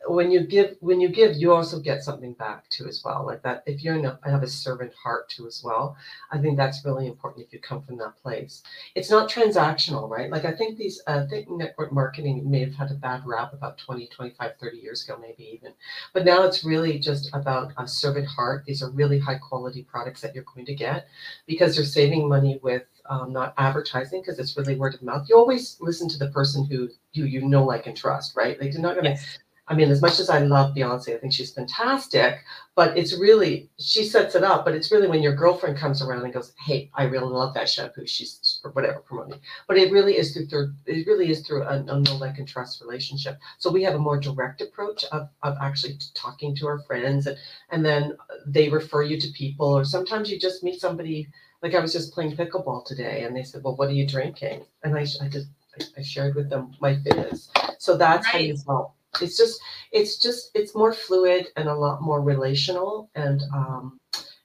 when 0.07 0.31
you 0.31 0.45
give 0.45 0.75
when 0.79 0.99
you 0.99 1.09
give 1.09 1.35
you 1.35 1.53
also 1.53 1.79
get 1.79 2.03
something 2.03 2.33
back 2.33 2.67
too 2.69 2.87
as 2.87 3.01
well 3.03 3.25
like 3.25 3.41
that 3.43 3.63
if 3.65 3.83
you're 3.83 3.97
a, 4.05 4.19
have 4.29 4.43
a 4.43 4.47
servant 4.47 4.93
heart 4.93 5.29
too 5.29 5.45
as 5.47 5.61
well 5.63 5.95
i 6.31 6.37
think 6.37 6.57
that's 6.57 6.85
really 6.85 7.07
important 7.07 7.45
if 7.45 7.51
you 7.51 7.59
come 7.59 7.81
from 7.81 7.97
that 7.97 8.15
place 8.21 8.63
it's 8.95 9.09
not 9.09 9.29
transactional 9.29 10.09
right 10.09 10.31
like 10.31 10.45
i 10.45 10.51
think 10.51 10.77
these 10.77 11.01
uh, 11.07 11.23
i 11.25 11.27
think 11.27 11.49
network 11.49 11.91
marketing 11.91 12.49
may 12.49 12.59
have 12.59 12.73
had 12.73 12.91
a 12.91 12.95
bad 12.95 13.21
rap 13.25 13.53
about 13.53 13.77
20 13.77 14.07
25 14.07 14.51
30 14.59 14.77
years 14.77 15.03
ago 15.03 15.17
maybe 15.21 15.49
even 15.53 15.73
but 16.13 16.25
now 16.25 16.43
it's 16.43 16.63
really 16.63 16.97
just 16.99 17.29
about 17.33 17.71
a 17.77 17.87
servant 17.87 18.27
heart 18.27 18.63
these 18.65 18.81
are 18.81 18.91
really 18.91 19.19
high 19.19 19.37
quality 19.37 19.83
products 19.83 20.21
that 20.21 20.33
you're 20.33 20.43
going 20.43 20.65
to 20.65 20.75
get 20.75 21.07
because 21.45 21.75
you're 21.75 21.85
saving 21.85 22.27
money 22.27 22.59
with 22.61 22.83
um, 23.09 23.31
not 23.31 23.53
advertising 23.57 24.21
because 24.21 24.39
it's 24.39 24.57
really 24.57 24.75
word 24.75 24.93
of 24.93 25.01
mouth. 25.01 25.27
You 25.29 25.37
always 25.37 25.77
listen 25.79 26.09
to 26.09 26.17
the 26.17 26.29
person 26.29 26.65
who 26.65 26.89
you 27.13 27.25
you 27.25 27.41
know, 27.41 27.63
like, 27.63 27.87
and 27.87 27.95
trust, 27.95 28.35
right? 28.35 28.59
Like, 28.59 28.73
you're 28.73 28.81
not 28.81 28.95
gonna 28.95 29.11
Yes. 29.11 29.39
I 29.69 29.75
mean, 29.75 29.91
as 29.91 30.01
much 30.01 30.19
as 30.19 30.29
I 30.29 30.39
love 30.39 30.73
Beyonce, 30.73 31.13
I 31.13 31.17
think 31.17 31.33
she's 31.33 31.51
fantastic, 31.51 32.39
but 32.73 32.97
it's 32.97 33.17
really, 33.17 33.69
she 33.77 34.05
sets 34.05 34.33
it 34.33 34.43
up, 34.43 34.63
but 34.63 34.73
it's 34.73 34.93
really 34.93 35.07
when 35.07 35.21
your 35.21 35.35
girlfriend 35.35 35.77
comes 35.77 36.01
around 36.01 36.23
and 36.23 36.33
goes, 36.33 36.53
Hey, 36.65 36.89
I 36.93 37.03
really 37.03 37.27
love 37.27 37.53
that 37.53 37.67
shampoo. 37.67 38.07
She's 38.07 38.61
or 38.63 38.71
whatever 38.71 38.99
promoting. 38.99 39.41
But 39.67 39.77
it 39.77 39.91
really 39.91 40.17
is 40.17 40.33
through, 40.33 40.47
through 40.47 40.73
it 40.85 41.05
really 41.05 41.29
is 41.29 41.45
through 41.45 41.63
a, 41.63 41.83
a 41.83 41.99
no 41.99 42.15
like 42.15 42.37
and 42.37 42.47
trust 42.47 42.81
relationship. 42.81 43.39
So 43.57 43.69
we 43.69 43.83
have 43.83 43.95
a 43.95 43.99
more 43.99 44.17
direct 44.19 44.61
approach 44.61 45.03
of, 45.11 45.27
of 45.43 45.57
actually 45.61 45.99
talking 46.13 46.55
to 46.55 46.67
our 46.67 46.79
friends 46.79 47.27
and, 47.27 47.37
and 47.69 47.85
then 47.85 48.15
they 48.45 48.69
refer 48.69 49.03
you 49.03 49.19
to 49.19 49.27
people, 49.33 49.67
or 49.67 49.83
sometimes 49.83 50.31
you 50.31 50.39
just 50.39 50.63
meet 50.63 50.79
somebody. 50.79 51.27
Like 51.61 51.75
I 51.75 51.79
was 51.79 51.91
just 51.91 52.13
playing 52.13 52.37
pickleball 52.37 52.85
today 52.85 53.23
and 53.23 53.35
they 53.35 53.43
said, 53.43 53.63
Well, 53.63 53.75
what 53.75 53.89
are 53.89 53.93
you 53.93 54.07
drinking? 54.07 54.65
And 54.83 54.95
I, 54.95 55.01
I 55.21 55.27
just, 55.27 55.47
I, 55.97 56.01
shared 56.01 56.35
with 56.35 56.49
them 56.49 56.71
my 56.79 56.95
fizz. 56.97 57.49
So 57.79 57.97
that's 57.97 58.25
how 58.25 58.37
you 58.37 58.55
help 58.65 58.96
it's 59.21 59.37
just 59.37 59.59
it's 59.91 60.17
just 60.17 60.51
it's 60.53 60.75
more 60.75 60.93
fluid 60.93 61.47
and 61.55 61.67
a 61.67 61.73
lot 61.73 62.01
more 62.01 62.21
relational 62.21 63.09
and 63.15 63.41
um 63.53 63.99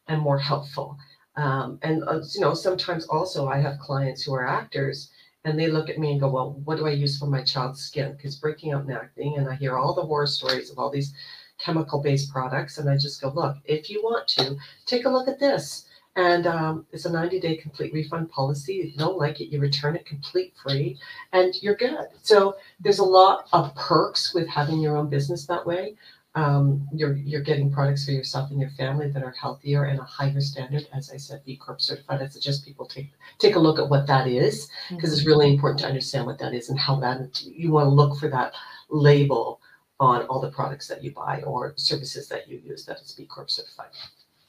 and 0.09 0.21
more 0.21 0.39
helpful. 0.39 0.97
Um 1.37 1.79
and 1.83 2.03
uh, 2.05 2.21
you 2.35 2.41
know 2.41 2.55
sometimes 2.55 3.07
also 3.07 3.49
i 3.49 3.59
have 3.59 3.79
clients 3.79 4.23
who 4.23 4.35
are 4.35 4.47
actors 4.47 5.11
and 5.45 5.59
they 5.59 5.69
look 5.69 5.89
at 5.91 5.99
me 5.99 6.13
and 6.13 6.21
go 6.21 6.29
well 6.29 6.61
what 6.65 6.77
do 6.77 6.87
i 6.87 6.91
use 6.91 7.19
for 7.19 7.27
my 7.27 7.43
child's 7.43 7.81
skin? 7.83 8.13
Because 8.13 8.37
breaking 8.37 8.73
out 8.73 8.83
and 8.83 8.93
acting 8.93 9.39
and 9.39 9.49
i 9.49 9.55
hear 9.55 9.79
all 9.79 9.95
the 9.95 10.03
horror 10.03 10.27
stories 10.27 10.71
of 10.71 10.79
all 10.79 10.91
these 10.91 11.15
chemical 11.59 12.03
based 12.03 12.31
products 12.33 12.79
and 12.79 12.89
i 12.91 12.97
just 12.97 13.21
go 13.21 13.31
look 13.31 13.57
if 13.65 13.89
you 13.89 14.03
want 14.03 14.27
to 14.27 14.57
take 14.85 15.05
a 15.05 15.09
look 15.09 15.29
at 15.29 15.39
this 15.39 15.87
and 16.17 16.47
um, 16.47 16.87
it's 16.93 17.07
a 17.07 17.11
90 17.13 17.41
day 17.41 17.57
complete 17.57 17.93
refund 17.95 18.31
policy 18.31 18.81
if 18.81 18.93
you 18.93 18.99
don't 18.99 19.19
like 19.19 19.41
it 19.41 19.47
you 19.47 19.59
return 19.61 19.97
it 19.97 20.05
complete 20.05 20.55
free 20.63 20.99
and 21.33 21.55
you're 21.63 21.75
good 21.77 22.07
so 22.23 22.57
there's 22.81 22.99
a 22.99 23.05
lot 23.05 23.49
of 23.53 23.75
perks 23.75 24.35
with 24.35 24.49
having 24.49 24.81
your 24.81 24.97
own 24.97 25.09
business 25.09 25.47
that 25.47 25.67
way. 25.67 25.97
Um, 26.35 26.89
you're 26.95 27.15
you're 27.17 27.43
getting 27.43 27.71
products 27.71 28.07
for 28.07 28.13
yourself 28.13 28.51
and 28.51 28.59
your 28.59 28.71
family 28.71 29.11
that 29.11 29.23
are 29.23 29.33
healthier 29.33 29.85
and 29.85 30.01
a 30.01 30.05
higher 30.05 30.41
standard. 30.41 30.89
As 30.95 31.11
I 31.11 31.19
said, 31.19 31.43
B 31.45 31.57
Corp 31.57 31.81
certified. 31.81 32.23
I 32.23 32.27
suggest 32.29 32.65
people 32.65 32.87
take 32.87 33.13
take 33.39 33.57
a 33.57 33.59
look 33.59 33.79
at 33.79 33.89
what 33.89 34.07
that 34.07 34.27
is 34.27 34.69
because 34.97 35.13
it's 35.13 35.27
really 35.27 35.53
important 35.53 35.81
to 35.81 35.87
understand 35.89 36.25
what 36.27 36.39
that 36.39 36.55
is 36.55 36.71
and 36.71 36.79
how 36.79 36.97
that 37.01 37.43
you 37.43 37.73
want 37.73 37.87
to 37.87 37.91
look 37.91 38.19
for 38.19 38.29
that 38.31 38.55
label 38.89 39.61
on 40.01 40.23
all 40.27 40.41
the 40.41 40.51
products 40.51 40.89
that 40.89 41.05
you 41.05 41.13
buy 41.13 41.43
or 41.43 41.75
services 41.77 42.29
that 42.29 42.49
you 42.49 42.59
use 42.65 42.87
that 42.87 43.01
is 43.03 43.13
B 43.13 43.27
Corp 43.27 43.51
certified. 43.51 43.91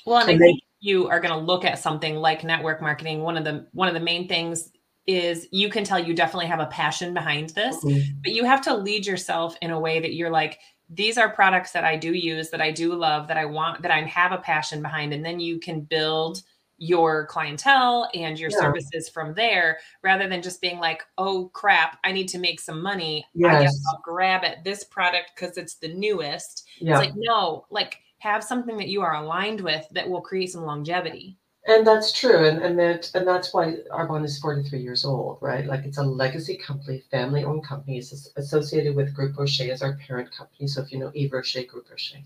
Well, 0.05 0.19
and 0.19 0.31
I 0.31 0.33
And 0.33 0.39
think 0.39 0.61
you 0.83 1.07
are 1.07 1.21
going 1.21 1.33
to 1.33 1.39
look 1.39 1.63
at 1.63 1.79
something 1.79 2.17
like 2.17 2.43
network 2.43 2.81
marketing. 2.81 3.21
One 3.21 3.37
of 3.37 3.45
the 3.45 3.65
one 3.71 3.87
of 3.87 3.93
the 3.93 4.01
main 4.01 4.27
things 4.27 4.69
is 5.07 5.47
you 5.51 5.69
can 5.69 5.85
tell 5.85 5.97
you 5.97 6.13
definitely 6.13 6.47
have 6.47 6.59
a 6.59 6.65
passion 6.65 7.13
behind 7.13 7.49
this, 7.51 7.77
mm-hmm. 7.77 8.19
but 8.21 8.33
you 8.33 8.43
have 8.43 8.61
to 8.61 8.75
lead 8.75 9.05
yourself 9.05 9.55
in 9.61 9.71
a 9.71 9.79
way 9.79 10.01
that 10.01 10.13
you're 10.13 10.29
like, 10.29 10.59
these 10.89 11.17
are 11.17 11.29
products 11.29 11.71
that 11.71 11.85
I 11.85 11.95
do 11.95 12.13
use, 12.13 12.49
that 12.49 12.61
I 12.61 12.71
do 12.71 12.93
love, 12.93 13.29
that 13.29 13.37
I 13.37 13.45
want, 13.45 13.81
that 13.81 13.91
I 13.91 14.01
have 14.01 14.33
a 14.33 14.37
passion 14.37 14.81
behind, 14.81 15.13
and 15.13 15.23
then 15.25 15.39
you 15.39 15.57
can 15.57 15.81
build 15.81 16.41
your 16.77 17.27
clientele 17.27 18.09
and 18.13 18.37
your 18.37 18.49
Yeah. 18.51 18.59
services 18.59 19.07
from 19.07 19.33
there 19.35 19.79
rather 20.01 20.27
than 20.27 20.41
just 20.41 20.59
being 20.59 20.79
like 20.79 21.03
oh 21.17 21.49
crap 21.53 21.97
i 22.03 22.11
need 22.11 22.27
to 22.29 22.39
make 22.39 22.59
some 22.59 22.81
money 22.81 23.25
i 23.45 23.51
guess 23.51 23.61
Yes. 23.61 23.83
i'll 23.89 24.01
grab 24.03 24.43
at 24.43 24.63
this 24.63 24.83
product 24.83 25.31
because 25.33 25.57
it's 25.57 25.75
the 25.75 25.93
newest 25.93 26.67
Yeah. 26.79 26.91
it's 26.91 26.99
like 26.99 27.13
no 27.15 27.65
like 27.69 27.99
have 28.23 28.43
something 28.43 28.77
that 28.77 28.89
you 28.89 29.01
are 29.01 29.15
aligned 29.15 29.61
with 29.61 29.87
that 29.91 30.09
will 30.09 30.21
create 30.21 30.51
some 30.51 30.63
longevity 30.65 31.37
And 31.65 31.87
that's 31.87 32.11
true, 32.11 32.45
and 32.45 32.61
and 32.61 32.77
that 32.79 33.09
and 33.15 33.25
that's 33.25 33.53
why 33.53 33.75
Arbonne 33.89 34.25
is 34.25 34.37
forty 34.37 34.63
three 34.63 34.81
years 34.81 35.05
old, 35.05 35.37
right? 35.41 35.65
Like 35.65 35.85
it's 35.85 35.97
a 35.97 36.03
legacy 36.03 36.57
company, 36.57 36.99
family 37.09 37.45
owned 37.45 37.65
company. 37.65 37.97
It's 37.97 38.29
associated 38.35 38.95
with 38.97 39.13
Groupe 39.15 39.37
Rocher 39.37 39.71
as 39.71 39.81
our 39.81 39.93
parent 40.05 40.29
company. 40.35 40.67
So 40.67 40.81
if 40.81 40.91
you 40.91 40.99
know 40.99 41.09
Yves 41.15 41.31
Rocher, 41.31 41.63
Groupe 41.63 41.89
Rocher, 41.89 42.17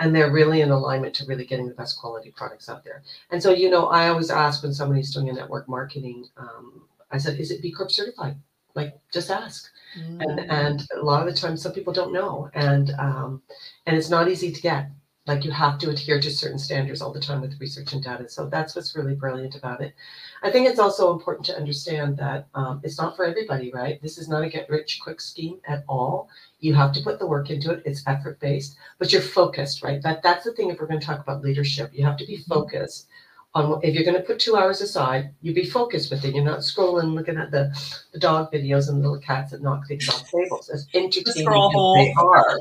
and 0.00 0.12
they're 0.14 0.32
really 0.32 0.60
in 0.62 0.70
alignment 0.72 1.14
to 1.16 1.24
really 1.26 1.46
getting 1.46 1.68
the 1.68 1.74
best 1.74 2.00
quality 2.00 2.32
products 2.32 2.68
out 2.68 2.82
there. 2.82 3.02
And 3.30 3.40
so 3.40 3.52
you 3.52 3.70
know, 3.70 3.86
I 3.86 4.08
always 4.08 4.30
ask 4.30 4.62
when 4.64 4.74
somebody's 4.74 5.14
doing 5.14 5.28
a 5.30 5.32
network 5.34 5.68
marketing, 5.68 6.26
um, 6.36 6.88
I 7.12 7.18
said, 7.18 7.38
is 7.38 7.52
it 7.52 7.62
B 7.62 7.70
Corp 7.72 7.92
certified? 7.92 8.36
Like, 8.74 8.98
just 9.12 9.30
ask 9.30 9.70
Mm-hmm. 9.96 10.24
and 10.28 10.40
and 10.50 10.86
a 11.00 11.02
lot 11.04 11.26
of 11.26 11.32
the 11.32 11.40
time 11.40 11.56
some 11.56 11.72
people 11.72 11.92
don't 11.92 12.12
know 12.12 12.50
and 12.54 12.90
um 12.98 13.42
and 13.86 13.96
it's 13.96 14.10
not 14.10 14.28
easy 14.28 14.52
to 14.52 14.60
get 14.60 14.90
like 15.30 15.44
you 15.44 15.52
have 15.52 15.78
to 15.78 15.90
adhere 15.90 16.20
to 16.20 16.30
certain 16.30 16.58
standards 16.58 17.00
all 17.00 17.12
the 17.12 17.20
time 17.20 17.40
with 17.40 17.60
research 17.60 17.92
and 17.92 18.02
data. 18.02 18.28
So 18.28 18.48
that's 18.48 18.74
what's 18.74 18.96
really 18.96 19.14
brilliant 19.14 19.54
about 19.54 19.80
it. 19.80 19.94
I 20.42 20.50
think 20.50 20.68
it's 20.68 20.80
also 20.80 21.12
important 21.12 21.46
to 21.46 21.56
understand 21.56 22.16
that 22.16 22.48
um, 22.54 22.80
it's 22.82 22.98
not 22.98 23.14
for 23.14 23.24
everybody 23.24 23.70
right? 23.72 24.02
This 24.02 24.18
is 24.18 24.28
not 24.28 24.42
a 24.42 24.48
get 24.48 24.68
rich 24.68 24.98
quick 25.00 25.20
scheme 25.20 25.60
at 25.68 25.84
all. 25.88 26.28
You 26.58 26.74
have 26.74 26.92
to 26.94 27.00
put 27.00 27.20
the 27.20 27.28
work 27.28 27.48
into 27.48 27.70
it. 27.70 27.82
It's 27.86 28.02
effort 28.08 28.40
based 28.40 28.76
but 28.98 29.12
you're 29.12 29.22
focused 29.22 29.82
right? 29.84 30.02
That 30.02 30.22
that's 30.24 30.44
the 30.44 30.52
thing 30.52 30.70
if 30.70 30.80
we're 30.80 30.88
going 30.88 31.00
to 31.00 31.06
talk 31.06 31.20
about 31.20 31.42
leadership. 31.42 31.92
You 31.94 32.04
have 32.04 32.16
to 32.16 32.26
be 32.26 32.38
focused 32.38 33.06
on 33.54 33.80
if 33.82 33.94
you're 33.94 34.04
going 34.04 34.16
to 34.16 34.22
put 34.22 34.38
two 34.38 34.56
hours 34.56 34.80
aside, 34.80 35.30
you 35.42 35.52
be 35.52 35.64
focused 35.64 36.10
with 36.10 36.24
it. 36.24 36.34
You're 36.34 36.44
not 36.44 36.60
scrolling, 36.60 37.14
looking 37.14 37.36
at 37.36 37.50
the, 37.50 37.64
the 38.12 38.18
dog 38.18 38.52
videos 38.52 38.88
and 38.88 38.98
the 38.98 39.08
little 39.08 39.18
cats 39.20 39.50
that 39.50 39.62
knock 39.62 39.86
things 39.88 40.08
off 40.08 40.28
tables. 40.30 40.68
As 40.68 40.86
entertaining 40.94 41.48
as 41.48 41.94
they 41.94 42.14
are. 42.16 42.60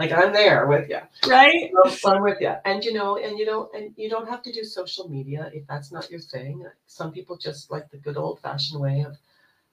Like 0.00 0.12
I'm 0.12 0.32
there 0.32 0.66
with 0.66 0.88
you. 0.88 0.98
right 1.28 1.70
So 1.90 2.10
I'm 2.10 2.22
with 2.22 2.40
you. 2.40 2.54
And 2.64 2.82
you 2.82 2.94
know, 2.94 3.18
and 3.18 3.38
you 3.38 3.44
don't, 3.44 3.72
and 3.74 3.92
you 3.96 4.08
don't 4.08 4.26
have 4.26 4.42
to 4.44 4.52
do 4.52 4.64
social 4.64 5.08
media 5.08 5.50
if 5.52 5.66
that's 5.66 5.92
not 5.92 6.10
your 6.10 6.20
thing. 6.20 6.64
Some 6.86 7.12
people 7.12 7.36
just 7.36 7.70
like 7.70 7.90
the 7.90 7.98
good 7.98 8.16
old 8.16 8.40
fashioned 8.40 8.80
way 8.80 9.02
of 9.02 9.18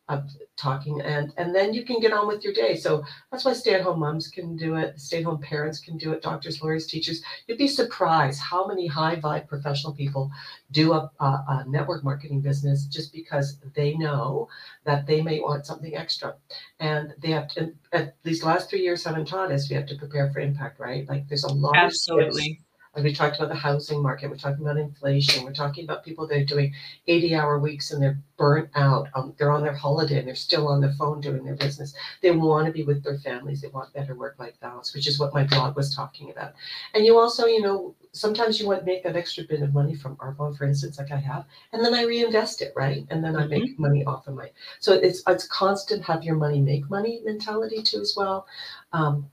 of 0.09 0.29
talking 0.55 1.01
and 1.01 1.33
and 1.37 1.53
then 1.53 1.73
you 1.73 1.83
can 1.83 1.99
get 1.99 2.13
on 2.13 2.27
with 2.27 2.43
your 2.43 2.53
day. 2.53 2.75
So 2.75 3.03
that's 3.31 3.43
why 3.43 3.53
stay-at-home 3.53 3.99
moms 3.99 4.29
can 4.29 4.55
do 4.55 4.75
it, 4.75 4.99
stay-at-home 4.99 5.39
parents 5.41 5.79
can 5.79 5.97
do 5.97 6.13
it, 6.13 6.21
doctors, 6.21 6.61
lawyers, 6.61 6.87
teachers. 6.87 7.21
You'd 7.45 7.57
be 7.57 7.67
surprised 7.67 8.39
how 8.39 8.65
many 8.67 8.87
high 8.87 9.17
vibe 9.17 9.47
professional 9.47 9.93
people 9.93 10.31
do 10.71 10.93
a, 10.93 11.11
a, 11.19 11.25
a 11.25 11.65
network 11.67 12.03
marketing 12.03 12.41
business 12.41 12.85
just 12.85 13.11
because 13.11 13.59
they 13.75 13.95
know 13.95 14.47
that 14.85 15.05
they 15.05 15.21
may 15.21 15.39
want 15.41 15.65
something 15.65 15.95
extra. 15.95 16.35
And 16.79 17.13
they 17.19 17.31
have 17.31 17.49
to, 17.49 17.73
at 17.91 18.15
these 18.23 18.43
last 18.43 18.69
three 18.69 18.81
years 18.81 19.03
haven't 19.03 19.27
taught 19.27 19.51
us 19.51 19.69
we 19.69 19.75
have 19.75 19.87
to 19.87 19.95
prepare 19.95 20.31
for 20.31 20.39
impact, 20.39 20.79
right? 20.79 21.07
Like 21.07 21.27
there's 21.27 21.43
a 21.43 21.53
lot 21.53 21.75
absolutely 21.75 22.61
Like 22.97 23.03
we 23.03 23.13
talked 23.13 23.35
about 23.35 23.49
the 23.49 23.55
housing 23.55 24.01
market, 24.01 24.27
we're 24.27 24.37
talking 24.37 24.65
about 24.65 24.77
inflation, 24.77 25.43
we're 25.43 25.53
talking 25.53 25.83
about 25.83 26.03
people 26.03 26.25
that 26.25 26.35
are 26.35 26.43
doing 26.43 26.73
80 27.05 27.35
hour 27.35 27.59
weeks 27.59 27.91
and 27.91 28.01
they're 28.01 28.19
burnt 28.37 28.71
out. 28.73 29.07
Um, 29.13 29.35
they're 29.37 29.51
on 29.51 29.61
their 29.61 29.75
holiday 29.75 30.17
and 30.17 30.27
they're 30.27 30.33
still 30.33 30.67
on 30.67 30.81
the 30.81 30.91
phone 30.93 31.21
doing 31.21 31.45
their 31.45 31.55
business. 31.55 31.93
They 32.23 32.31
want 32.31 32.65
to 32.65 32.71
be 32.73 32.81
with 32.81 33.03
their 33.03 33.19
families. 33.19 33.61
They 33.61 33.67
want 33.67 33.93
better 33.93 34.15
work 34.15 34.39
life 34.39 34.59
balance, 34.61 34.95
which 34.95 35.05
is 35.05 35.19
what 35.19 35.31
my 35.31 35.43
blog 35.43 35.75
was 35.75 35.95
talking 35.95 36.31
about. 36.31 36.53
And 36.95 37.05
you 37.05 37.19
also, 37.19 37.45
you 37.45 37.61
know, 37.61 37.93
sometimes 38.13 38.59
you 38.59 38.65
want 38.65 38.79
to 38.79 38.85
make 38.87 39.03
that 39.03 39.15
extra 39.15 39.43
bit 39.43 39.61
of 39.61 39.75
money 39.75 39.93
from 39.93 40.15
Arbonne, 40.15 40.57
for 40.57 40.65
instance, 40.65 40.97
like 40.97 41.11
I 41.11 41.17
have, 41.17 41.45
and 41.73 41.85
then 41.85 41.93
I 41.93 42.01
reinvest 42.01 42.63
it, 42.63 42.73
right? 42.75 43.05
And 43.11 43.23
then 43.23 43.35
I 43.35 43.45
make 43.45 43.77
money 43.77 44.05
off 44.05 44.27
of 44.27 44.33
my. 44.33 44.49
So 44.79 44.93
it's 44.93 45.21
it's 45.27 45.47
constant 45.47 46.03
have 46.05 46.23
your 46.23 46.35
money 46.35 46.61
make 46.61 46.89
money 46.89 47.21
mentality 47.23 47.83
too 47.83 48.01
as 48.01 48.15
well. 48.17 48.47
Um, 48.91 49.29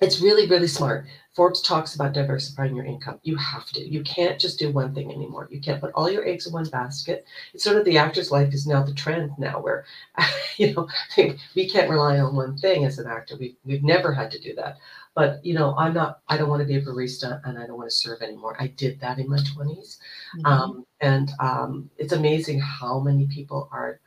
it's 0.00 0.20
really 0.20 0.46
really 0.48 0.68
smart. 0.68 1.06
Forbes 1.34 1.60
talks 1.60 1.94
about 1.94 2.14
diversifying 2.14 2.74
your 2.74 2.86
income. 2.86 3.20
You 3.22 3.36
have 3.36 3.66
to. 3.72 3.80
You 3.86 4.02
can't 4.04 4.40
just 4.40 4.58
do 4.58 4.70
one 4.70 4.94
thing 4.94 5.12
anymore. 5.12 5.48
You 5.50 5.60
can't 5.60 5.80
put 5.82 5.92
all 5.94 6.10
your 6.10 6.26
eggs 6.26 6.46
in 6.46 6.52
one 6.54 6.64
basket. 6.70 7.26
It's 7.52 7.62
sort 7.62 7.76
of 7.76 7.84
the 7.84 7.98
actor's 7.98 8.30
life 8.30 8.54
is 8.54 8.66
now 8.66 8.82
the 8.82 8.94
trend 8.94 9.32
now, 9.38 9.60
where 9.60 9.84
you 10.56 10.74
know 10.74 10.88
we 11.54 11.68
can't 11.68 11.90
rely 11.90 12.18
on 12.18 12.34
one 12.36 12.56
thing 12.58 12.84
as 12.84 12.98
an 12.98 13.06
actor. 13.06 13.36
We've, 13.38 13.56
we've 13.64 13.82
never 13.84 14.12
had 14.14 14.30
to 14.32 14.38
do 14.40 14.54
that. 14.56 14.78
But 15.14 15.44
you 15.44 15.54
know, 15.54 15.74
I'm 15.76 15.94
not. 15.94 16.20
I 16.28 16.36
don't 16.38 16.48
want 16.48 16.60
to 16.60 16.66
be 16.66 16.76
a 16.76 16.82
barista, 16.82 17.40
and 17.44 17.58
I 17.58 17.66
don't 17.66 17.76
want 17.78 17.90
to 17.90 17.96
serve 17.96 18.22
anymore. 18.22 18.56
I 18.58 18.68
did 18.68 19.00
that 19.00 19.18
in 19.18 19.28
my 19.28 19.38
20s, 19.38 19.98
Mm-hmm. 20.36 20.46
um, 20.46 20.86
and 21.00 21.30
um, 21.40 21.90
it's 21.98 22.12
amazing 22.12 22.60
how 22.60 22.98
many 23.00 23.26
people 23.26 23.68
are 23.72 24.00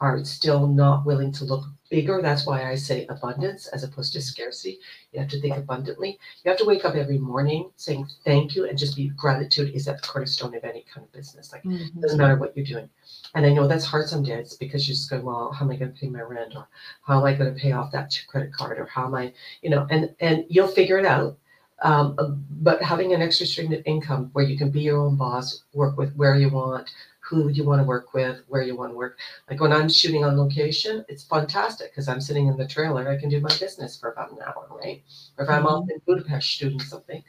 are 0.00 0.24
still 0.24 0.66
not 0.66 1.06
willing 1.06 1.32
to 1.32 1.44
look 1.44 1.64
bigger. 1.90 2.20
That's 2.20 2.46
why 2.46 2.70
I 2.70 2.74
say 2.74 3.06
abundance 3.06 3.68
as 3.68 3.84
opposed 3.84 4.12
to 4.12 4.20
scarcity. 4.20 4.78
You 5.12 5.20
have 5.20 5.28
to 5.30 5.40
think 5.40 5.56
abundantly. 5.56 6.18
You 6.44 6.50
have 6.50 6.58
to 6.58 6.64
wake 6.64 6.84
up 6.84 6.94
every 6.94 7.18
morning 7.18 7.70
saying 7.76 8.06
thank 8.24 8.54
you 8.54 8.68
and 8.68 8.78
just 8.78 8.96
be 8.96 9.08
gratitude 9.16 9.74
is 9.74 9.88
at 9.88 10.02
the 10.02 10.08
cornerstone 10.08 10.54
of 10.54 10.64
any 10.64 10.84
kind 10.92 11.06
of 11.06 11.12
business. 11.12 11.52
Like 11.52 11.62
mm-hmm. 11.62 12.00
doesn't 12.00 12.18
matter 12.18 12.36
what 12.36 12.56
you're 12.56 12.66
doing. 12.66 12.88
And 13.34 13.46
I 13.46 13.52
know 13.52 13.66
that's 13.66 13.84
hard 13.84 14.08
some 14.08 14.22
days 14.22 14.54
because 14.54 14.86
you're 14.86 14.94
just 14.94 15.10
going, 15.10 15.24
well, 15.24 15.52
how 15.52 15.64
am 15.64 15.70
I 15.70 15.76
going 15.76 15.92
to 15.92 15.98
pay 15.98 16.08
my 16.08 16.20
rent 16.20 16.54
or 16.56 16.68
how 17.06 17.18
am 17.20 17.24
I 17.24 17.34
going 17.34 17.54
to 17.54 17.60
pay 17.60 17.72
off 17.72 17.92
that 17.92 18.18
credit 18.28 18.52
card 18.52 18.78
or 18.78 18.86
how 18.86 19.06
am 19.06 19.14
I, 19.14 19.32
you 19.62 19.70
know, 19.70 19.86
and 19.90 20.14
and 20.20 20.44
you'll 20.48 20.68
figure 20.68 20.98
it 20.98 21.06
out. 21.06 21.38
Um, 21.82 22.44
but 22.50 22.82
having 22.82 23.12
an 23.12 23.20
extra 23.20 23.44
stream 23.44 23.70
of 23.72 23.82
income 23.84 24.30
where 24.32 24.46
you 24.46 24.56
can 24.56 24.70
be 24.70 24.80
your 24.80 24.98
own 24.98 25.16
boss, 25.16 25.64
work 25.74 25.98
with 25.98 26.14
where 26.14 26.34
you 26.34 26.48
want, 26.48 26.90
who 27.28 27.48
you 27.48 27.64
want 27.64 27.80
to 27.80 27.84
work 27.84 28.14
with, 28.14 28.42
where 28.48 28.62
you 28.62 28.76
want 28.76 28.92
to 28.92 28.96
work. 28.96 29.18
Like 29.50 29.60
when 29.60 29.72
I'm 29.72 29.88
shooting 29.88 30.24
on 30.24 30.36
location, 30.36 31.04
it's 31.08 31.24
fantastic 31.24 31.90
because 31.90 32.08
I'm 32.08 32.20
sitting 32.20 32.46
in 32.46 32.56
the 32.56 32.68
trailer. 32.68 33.08
I 33.08 33.16
can 33.16 33.28
do 33.28 33.40
my 33.40 33.54
business 33.58 33.98
for 33.98 34.12
about 34.12 34.30
an 34.30 34.38
hour, 34.46 34.68
right? 34.70 35.02
Or 35.36 35.44
if 35.44 35.50
I'm 35.50 35.64
mm-hmm. 35.64 35.66
off 35.66 35.90
in 35.90 36.00
Budapest 36.06 36.46
shooting 36.46 36.80
something, 36.80 37.22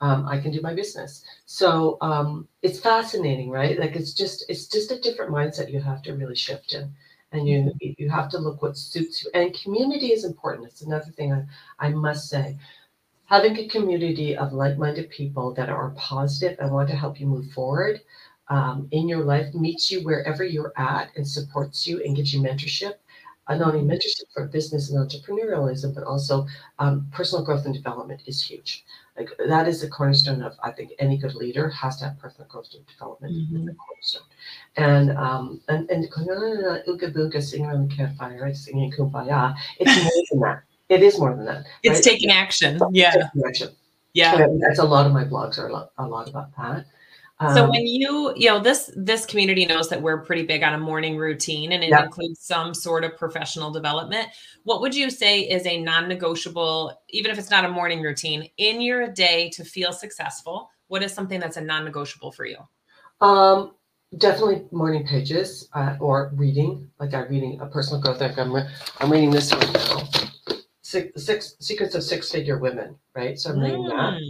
um, 0.00 0.26
I 0.26 0.40
can 0.40 0.50
do 0.50 0.60
my 0.60 0.74
business. 0.74 1.24
So 1.46 1.98
um, 2.00 2.48
it's 2.62 2.80
fascinating, 2.80 3.50
right? 3.50 3.78
Like 3.78 3.94
it's 3.94 4.12
just 4.12 4.44
it's 4.48 4.66
just 4.66 4.90
a 4.90 5.00
different 5.00 5.30
mindset 5.30 5.72
you 5.72 5.80
have 5.80 6.02
to 6.02 6.14
really 6.14 6.36
shift 6.36 6.74
in. 6.74 6.92
And 7.30 7.48
you 7.48 7.58
mm-hmm. 7.62 8.02
you 8.02 8.10
have 8.10 8.28
to 8.30 8.38
look 8.38 8.60
what 8.60 8.76
suits 8.76 9.22
you. 9.22 9.30
And 9.34 9.54
community 9.62 10.08
is 10.08 10.24
important. 10.24 10.66
It's 10.66 10.82
another 10.82 11.12
thing 11.12 11.32
I, 11.32 11.44
I 11.78 11.90
must 11.90 12.28
say 12.28 12.58
having 13.26 13.56
a 13.56 13.68
community 13.68 14.36
of 14.36 14.52
like-minded 14.52 15.08
people 15.10 15.54
that 15.54 15.70
are 15.70 15.90
positive 15.96 16.58
and 16.60 16.70
want 16.70 16.88
to 16.88 16.96
help 16.96 17.18
you 17.18 17.26
move 17.26 17.50
forward 17.52 18.00
um, 18.48 18.88
in 18.90 19.08
your 19.08 19.24
life 19.24 19.52
meets 19.54 19.90
you 19.90 20.02
wherever 20.02 20.44
you're 20.44 20.72
at 20.76 21.10
and 21.16 21.26
supports 21.26 21.86
you 21.86 22.02
and 22.04 22.16
gives 22.16 22.32
you 22.32 22.40
mentorship. 22.40 22.94
Uh, 23.46 23.56
not 23.56 23.74
only 23.74 23.86
mentorship 23.86 24.24
for 24.32 24.46
business 24.46 24.90
and 24.90 24.98
entrepreneurialism, 24.98 25.94
but 25.94 26.04
also 26.04 26.46
um, 26.78 27.06
personal 27.12 27.44
growth 27.44 27.66
and 27.66 27.74
development 27.74 28.22
is 28.26 28.42
huge. 28.42 28.84
Like 29.16 29.28
that 29.48 29.68
is 29.68 29.80
the 29.80 29.88
cornerstone 29.88 30.42
of 30.42 30.54
I 30.62 30.72
think 30.72 30.92
any 30.98 31.16
good 31.16 31.34
leader 31.34 31.68
has 31.70 31.98
to 31.98 32.06
have 32.06 32.18
personal 32.18 32.48
growth 32.48 32.70
and 32.74 32.84
development 32.86 33.32
mm-hmm. 33.32 33.66
the 33.66 33.74
cornerstone. 33.74 34.22
And 34.76 35.16
um 35.16 35.60
and 35.68 35.88
and 35.88 36.10
ooga 36.10 37.14
booga 37.14 37.40
singing 37.40 37.66
around 37.66 37.90
the 37.90 37.94
campfire, 37.94 38.40
right? 38.42 38.56
Singing 38.56 38.90
kumbaya. 38.90 39.54
It's 39.78 39.94
more 40.04 40.24
than 40.30 40.40
that. 40.40 40.62
It 40.88 41.02
is 41.02 41.18
more 41.18 41.34
than 41.36 41.44
that. 41.44 41.64
It's 41.84 41.98
right? 41.98 42.12
taking 42.12 42.30
action. 42.30 42.80
Yeah. 42.90 43.12
Taking 43.12 43.42
action. 43.46 43.68
Yeah. 44.14 44.46
That's 44.66 44.80
a 44.80 44.84
lot 44.84 45.06
of 45.06 45.12
my 45.12 45.24
blogs 45.24 45.58
are 45.58 45.68
a 45.68 45.72
lot, 45.72 45.92
a 45.98 46.06
lot 46.06 46.28
about 46.28 46.54
that. 46.56 46.86
So 47.40 47.64
um, 47.64 47.70
when 47.70 47.84
you, 47.84 48.32
you 48.36 48.48
know, 48.48 48.60
this 48.60 48.92
this 48.94 49.26
community 49.26 49.66
knows 49.66 49.88
that 49.88 50.00
we're 50.00 50.22
pretty 50.22 50.44
big 50.44 50.62
on 50.62 50.72
a 50.72 50.78
morning 50.78 51.16
routine 51.16 51.72
and 51.72 51.82
it 51.82 51.90
yep. 51.90 52.04
includes 52.04 52.40
some 52.40 52.72
sort 52.72 53.02
of 53.02 53.16
professional 53.16 53.72
development. 53.72 54.28
What 54.62 54.80
would 54.80 54.94
you 54.94 55.10
say 55.10 55.40
is 55.40 55.66
a 55.66 55.82
non-negotiable, 55.82 56.96
even 57.08 57.32
if 57.32 57.38
it's 57.38 57.50
not 57.50 57.64
a 57.64 57.68
morning 57.68 58.02
routine, 58.02 58.48
in 58.56 58.80
your 58.80 59.08
day 59.08 59.50
to 59.50 59.64
feel 59.64 59.92
successful? 59.92 60.70
What 60.86 61.02
is 61.02 61.12
something 61.12 61.40
that's 61.40 61.56
a 61.56 61.60
non-negotiable 61.60 62.30
for 62.30 62.46
you? 62.46 62.58
Um, 63.20 63.72
definitely 64.18 64.66
morning 64.70 65.04
pages 65.04 65.68
uh, 65.72 65.96
or 65.98 66.30
reading. 66.36 66.88
Like 67.00 67.14
I'm 67.14 67.28
reading 67.28 67.60
a 67.60 67.66
personal 67.66 68.00
growth. 68.00 68.20
Like 68.20 68.38
I'm, 68.38 68.52
re- 68.52 68.68
I'm 69.00 69.10
reading 69.10 69.32
this 69.32 69.52
one 69.52 69.72
now. 69.72 70.08
Six, 70.82 71.24
six 71.24 71.56
secrets 71.58 71.96
of 71.96 72.04
six 72.04 72.30
figure 72.30 72.58
women. 72.58 72.94
Right. 73.16 73.36
So 73.36 73.50
I'm 73.50 73.58
reading 73.58 73.82
mm. 73.82 73.88
that 73.88 74.20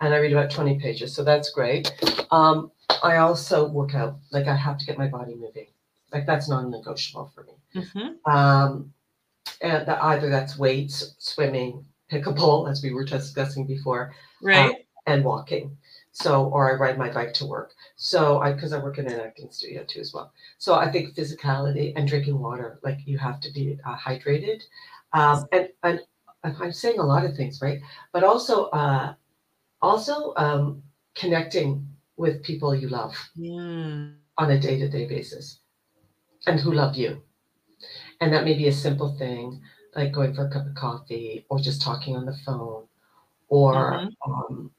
and 0.00 0.14
I 0.14 0.18
read 0.18 0.32
about 0.32 0.50
20 0.50 0.78
pages. 0.78 1.14
So 1.14 1.24
that's 1.24 1.50
great. 1.50 1.92
Um, 2.30 2.70
I 3.02 3.16
also 3.16 3.68
work 3.68 3.94
out, 3.94 4.18
like 4.30 4.46
I 4.46 4.56
have 4.56 4.78
to 4.78 4.86
get 4.86 4.98
my 4.98 5.08
body 5.08 5.34
moving. 5.34 5.66
Like 6.12 6.26
that's 6.26 6.48
non-negotiable 6.48 7.30
for 7.34 7.44
me. 7.44 7.82
Mm-hmm. 7.82 8.30
Um, 8.30 8.92
and 9.60 9.86
that 9.86 10.02
either 10.02 10.30
that's 10.30 10.58
weights, 10.58 11.14
swimming, 11.18 11.84
pick 12.08 12.26
a 12.26 12.32
pickleball, 12.32 12.70
as 12.70 12.82
we 12.82 12.92
were 12.92 13.04
discussing 13.04 13.66
before, 13.66 14.14
right, 14.42 14.70
uh, 14.70 14.74
and 15.06 15.24
walking. 15.24 15.76
So, 16.12 16.46
or 16.46 16.70
I 16.70 16.78
ride 16.78 16.98
my 16.98 17.10
bike 17.10 17.32
to 17.34 17.46
work. 17.46 17.72
So, 17.96 18.40
I 18.40 18.52
because 18.52 18.72
I 18.72 18.78
work 18.78 18.98
in 18.98 19.06
an 19.06 19.20
acting 19.20 19.50
studio 19.50 19.84
too 19.84 20.00
as 20.00 20.12
well. 20.12 20.32
So, 20.58 20.74
I 20.74 20.90
think 20.90 21.14
physicality 21.14 21.92
and 21.96 22.08
drinking 22.08 22.38
water, 22.38 22.78
like 22.82 22.98
you 23.04 23.18
have 23.18 23.40
to 23.40 23.52
be 23.52 23.78
uh, 23.84 23.96
hydrated, 23.96 24.62
um, 25.12 25.46
and 25.52 25.68
and 25.82 26.00
I'm 26.44 26.72
saying 26.72 26.98
a 26.98 27.04
lot 27.04 27.24
of 27.24 27.36
things, 27.36 27.60
right? 27.60 27.80
But 28.12 28.24
also, 28.24 28.66
uh, 28.66 29.14
also 29.80 30.32
um, 30.36 30.82
connecting 31.14 31.86
with 32.16 32.42
people 32.42 32.74
you 32.74 32.88
love 32.88 33.14
mm. 33.38 34.14
on 34.36 34.50
a 34.50 34.58
day-to-day 34.58 35.06
basis 35.06 35.60
and 36.46 36.58
who 36.60 36.72
love 36.72 36.96
you 36.96 37.22
and 38.20 38.32
that 38.32 38.44
may 38.44 38.54
be 38.54 38.68
a 38.68 38.72
simple 38.72 39.16
thing 39.18 39.60
like 39.94 40.12
going 40.12 40.34
for 40.34 40.46
a 40.46 40.50
cup 40.50 40.66
of 40.66 40.74
coffee 40.74 41.46
or 41.48 41.58
just 41.58 41.82
talking 41.82 42.16
on 42.16 42.26
the 42.26 42.36
phone 42.44 42.84
or 43.48 43.92
mm-hmm. 43.92 44.32
um, 44.32 44.70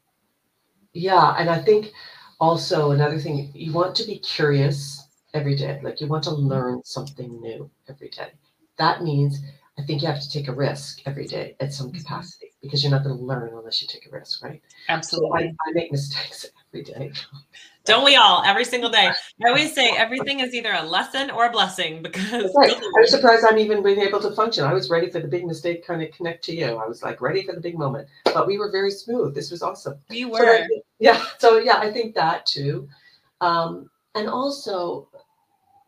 yeah 0.93 1.35
and 1.37 1.49
i 1.49 1.59
think 1.59 1.91
also 2.39 2.91
another 2.91 3.19
thing 3.19 3.51
you 3.53 3.71
want 3.71 3.95
to 3.95 4.05
be 4.05 4.17
curious 4.19 5.07
every 5.33 5.55
day 5.55 5.79
like 5.83 6.01
you 6.01 6.07
want 6.07 6.23
to 6.23 6.31
learn 6.31 6.81
something 6.83 7.39
new 7.41 7.69
every 7.87 8.09
day 8.09 8.29
that 8.77 9.03
means 9.03 9.39
i 9.77 9.83
think 9.83 10.01
you 10.01 10.07
have 10.07 10.21
to 10.21 10.29
take 10.29 10.47
a 10.47 10.53
risk 10.53 11.01
every 11.05 11.25
day 11.25 11.55
at 11.59 11.73
some 11.73 11.87
mm-hmm. 11.87 11.97
capacity 11.97 12.48
because 12.61 12.83
you're 12.83 12.91
not 12.91 13.03
going 13.03 13.17
to 13.17 13.23
learn 13.23 13.53
unless 13.53 13.81
you 13.81 13.87
take 13.87 14.05
a 14.05 14.09
risk, 14.09 14.43
right? 14.43 14.61
Absolutely. 14.89 15.29
So 15.29 15.35
I, 15.35 15.69
I, 15.69 15.71
make 15.73 15.91
mistakes 15.91 16.45
every 16.73 16.83
day. 16.83 17.11
Don't 17.85 18.03
we 18.03 18.17
all? 18.17 18.43
Every 18.43 18.65
single 18.65 18.89
day. 18.89 19.11
I 19.43 19.47
always 19.47 19.73
say 19.73 19.91
everything 19.97 20.41
is 20.41 20.53
either 20.53 20.73
a 20.73 20.83
lesson 20.83 21.31
or 21.31 21.45
a 21.45 21.51
blessing 21.51 22.01
because 22.03 22.51
right. 22.55 22.75
I'm 22.97 23.07
surprised 23.07 23.45
I'm 23.49 23.57
even 23.57 23.81
being 23.81 23.99
able 23.99 24.19
to 24.19 24.31
function. 24.31 24.65
I 24.65 24.73
was 24.73 24.89
ready 24.89 25.09
for 25.09 25.19
the 25.19 25.27
big 25.27 25.45
mistake 25.45 25.85
kind 25.85 26.01
of 26.03 26.11
connect 26.11 26.43
to 26.45 26.55
you. 26.55 26.75
I 26.75 26.85
was 26.85 27.01
like 27.01 27.21
ready 27.21 27.43
for 27.43 27.53
the 27.53 27.61
big 27.61 27.77
moment, 27.77 28.07
but 28.25 28.45
we 28.45 28.57
were 28.57 28.71
very 28.71 28.91
smooth. 28.91 29.33
This 29.33 29.51
was 29.51 29.61
awesome. 29.61 29.97
We 30.09 30.25
were. 30.25 30.67
So 30.67 30.81
yeah. 30.99 31.25
So 31.37 31.57
yeah, 31.57 31.77
I 31.77 31.91
think 31.91 32.13
that 32.15 32.45
too. 32.45 32.87
Um, 33.41 33.89
and 34.15 34.27
also 34.27 35.07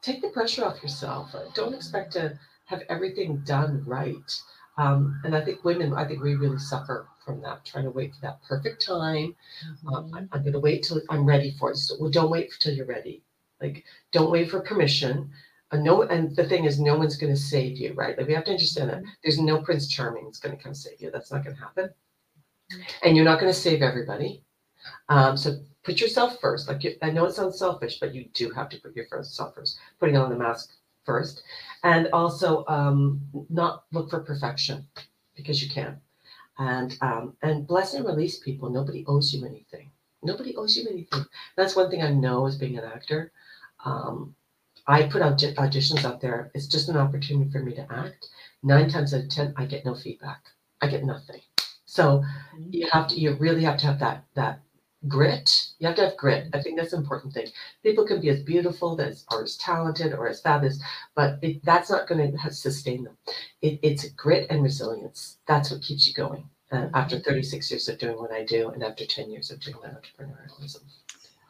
take 0.02 0.22
the 0.22 0.30
pressure 0.30 0.66
off 0.66 0.82
yourself. 0.82 1.36
Don't 1.54 1.76
expect 1.76 2.14
to 2.14 2.40
have 2.66 2.82
everything 2.90 3.44
done 3.46 3.84
right. 3.86 4.42
Um, 4.78 5.20
and 5.24 5.36
I 5.36 5.42
think 5.44 5.64
women, 5.64 5.94
I 5.94 6.06
think 6.06 6.24
we 6.24 6.36
really 6.36 6.58
suffer 6.58 7.08
from 7.26 7.42
that, 7.42 7.66
trying 7.66 7.84
to 7.84 7.92
wait 7.92 8.16
for 8.16 8.22
that 8.22 8.42
perfect 8.44 8.86
time. 8.86 9.36
Um, 9.88 10.06
mm-hmm. 10.06 10.16
I'm, 10.16 10.30
I'm 10.32 10.42
going 10.42 10.54
to 10.54 10.60
wait 10.60 10.84
till 10.84 11.02
I'm 11.10 11.26
ready 11.26 11.56
for 11.60 11.72
it. 11.72 11.78
So, 11.78 11.96
well, 12.00 12.10
don't 12.10 12.32
wait 12.32 12.52
till 12.60 12.74
you're 12.74 12.86
ready. 12.86 13.22
Like, 13.62 13.84
don't 14.12 14.32
wait 14.32 14.50
for 14.50 14.62
permission. 14.62 15.30
Uh, 15.72 15.78
no, 15.78 16.04
and 16.04 16.36
the 16.36 16.48
thing 16.48 16.66
is, 16.66 16.80
no 16.80 16.98
one's 16.98 17.18
going 17.18 17.34
to 17.34 17.40
save 17.40 17.78
you, 17.78 17.94
right? 17.94 18.18
Like, 18.18 18.28
we 18.28 18.34
have 18.34 18.46
to 18.46 18.52
understand 18.52 18.90
that 18.90 18.98
mm-hmm. 18.98 19.10
there's 19.24 19.40
no 19.40 19.62
Prince 19.62 19.88
Charming 19.88 20.26
that's 20.26 20.40
going 20.40 20.58
to 20.58 20.64
come 20.64 20.74
save 20.74 21.02
you. 21.02 21.12
That's 21.12 21.32
not 21.32 21.44
going 21.44 21.56
to 21.56 21.62
happen. 21.62 21.86
Mm-hmm. 21.86 22.82
And 23.04 23.16
you're 23.16 23.26
not 23.26 23.40
going 23.40 23.52
to 23.52 23.60
save 23.60 23.82
everybody. 23.82 24.44
Um, 25.10 25.38
so 25.38 25.60
put 25.84 26.02
yourself 26.02 26.40
first. 26.42 26.68
Like, 26.68 26.84
you, 26.84 26.96
I 27.02 27.12
know 27.12 27.26
it 27.26 27.34
sounds 27.34 27.60
selfish, 27.60 28.00
but 28.00 28.16
you 28.16 28.26
do 28.34 28.50
have 28.52 28.70
to 28.70 28.80
put 28.80 28.96
yourself 28.96 29.54
first. 29.54 29.78
Putting 30.00 30.18
on 30.18 30.30
the 30.30 30.38
mask 30.38 30.72
first. 31.06 31.44
And 31.84 32.10
also 32.14 32.66
um, 32.68 33.22
not 33.50 33.86
look 33.92 34.10
for 34.10 34.20
perfection 34.22 34.88
because 35.36 35.64
you 35.64 35.70
can't. 35.70 35.98
and 36.60 36.98
um, 37.02 37.36
and 37.42 37.68
bless 37.68 37.94
and 37.94 38.06
release 38.06 38.40
people. 38.40 38.70
Nobody 38.70 39.06
owes 39.08 39.34
you 39.34 39.46
anything. 39.46 39.92
Nobody 40.24 40.56
owes 40.56 40.76
you 40.78 40.88
anything. 40.90 41.26
That's 41.58 41.76
one 41.76 41.90
thing 41.90 42.04
i 42.04 42.12
know 42.12 42.46
as 42.48 42.58
being 42.58 42.78
an 42.78 42.86
actor. 42.86 43.32
Um, 43.86 44.36
i 44.88 45.04
put 45.04 45.22
out 45.22 45.38
auditions 45.40 46.06
out 46.06 46.22
there. 46.22 46.52
It's 46.54 46.68
just 46.68 46.90
an 46.90 46.98
opportunity 46.98 47.52
for 47.52 47.60
me 47.64 47.74
to 47.76 47.88
act. 47.92 48.28
Nine 48.64 48.90
times 48.90 49.14
out 49.14 49.24
of 49.24 49.30
ten 49.30 49.54
i 49.58 49.66
get 49.66 49.86
no 49.86 49.96
feedback. 49.96 50.42
I 50.82 50.88
get 50.88 51.04
nothing. 51.06 51.42
So 51.86 52.24
you 52.70 52.88
have 52.92 53.08
to 53.10 53.16
you 53.20 53.36
really 53.36 53.64
have 53.64 53.78
to 53.80 53.88
have 53.88 54.00
that 54.00 54.26
that 54.36 54.62
grit. 55.08 55.68
You 55.80 55.88
have 55.88 55.96
to 55.98 56.06
have 56.06 56.18
grit. 56.18 56.48
I 56.54 56.62
think 56.62 56.78
that's 56.78 56.94
an 56.94 57.02
important 57.02 57.34
thing. 57.34 57.48
People 57.84 58.06
can 58.06 58.22
be 58.22 58.30
as 58.30 58.42
beautiful 58.42 59.00
as 59.02 59.26
or 59.32 59.44
as 59.44 59.58
talented 59.58 60.14
or 60.14 60.28
as 60.28 60.42
fabulous, 60.42 60.82
but 61.16 61.40
it, 61.42 61.64
that's 61.66 61.90
not 61.90 62.08
going 62.08 62.38
to 62.38 62.54
sustain 62.54 63.04
them. 63.04 63.18
It, 63.62 63.80
it's 63.82 64.10
grit 64.10 64.48
and 64.50 64.64
resilience. 64.64 65.38
That's 65.48 65.72
what 65.72 65.82
keeps 65.82 66.08
you 66.08 66.14
going. 66.14 66.48
Uh, 66.72 66.88
after 66.94 67.20
36 67.20 67.70
years 67.70 67.90
of 67.90 67.98
doing 67.98 68.18
what 68.18 68.32
I 68.32 68.46
do, 68.46 68.70
and 68.70 68.82
after 68.82 69.06
10 69.06 69.30
years 69.30 69.52
of 69.52 69.60
doing 69.60 69.76
that 69.84 70.02
entrepreneurialism. 70.02 70.80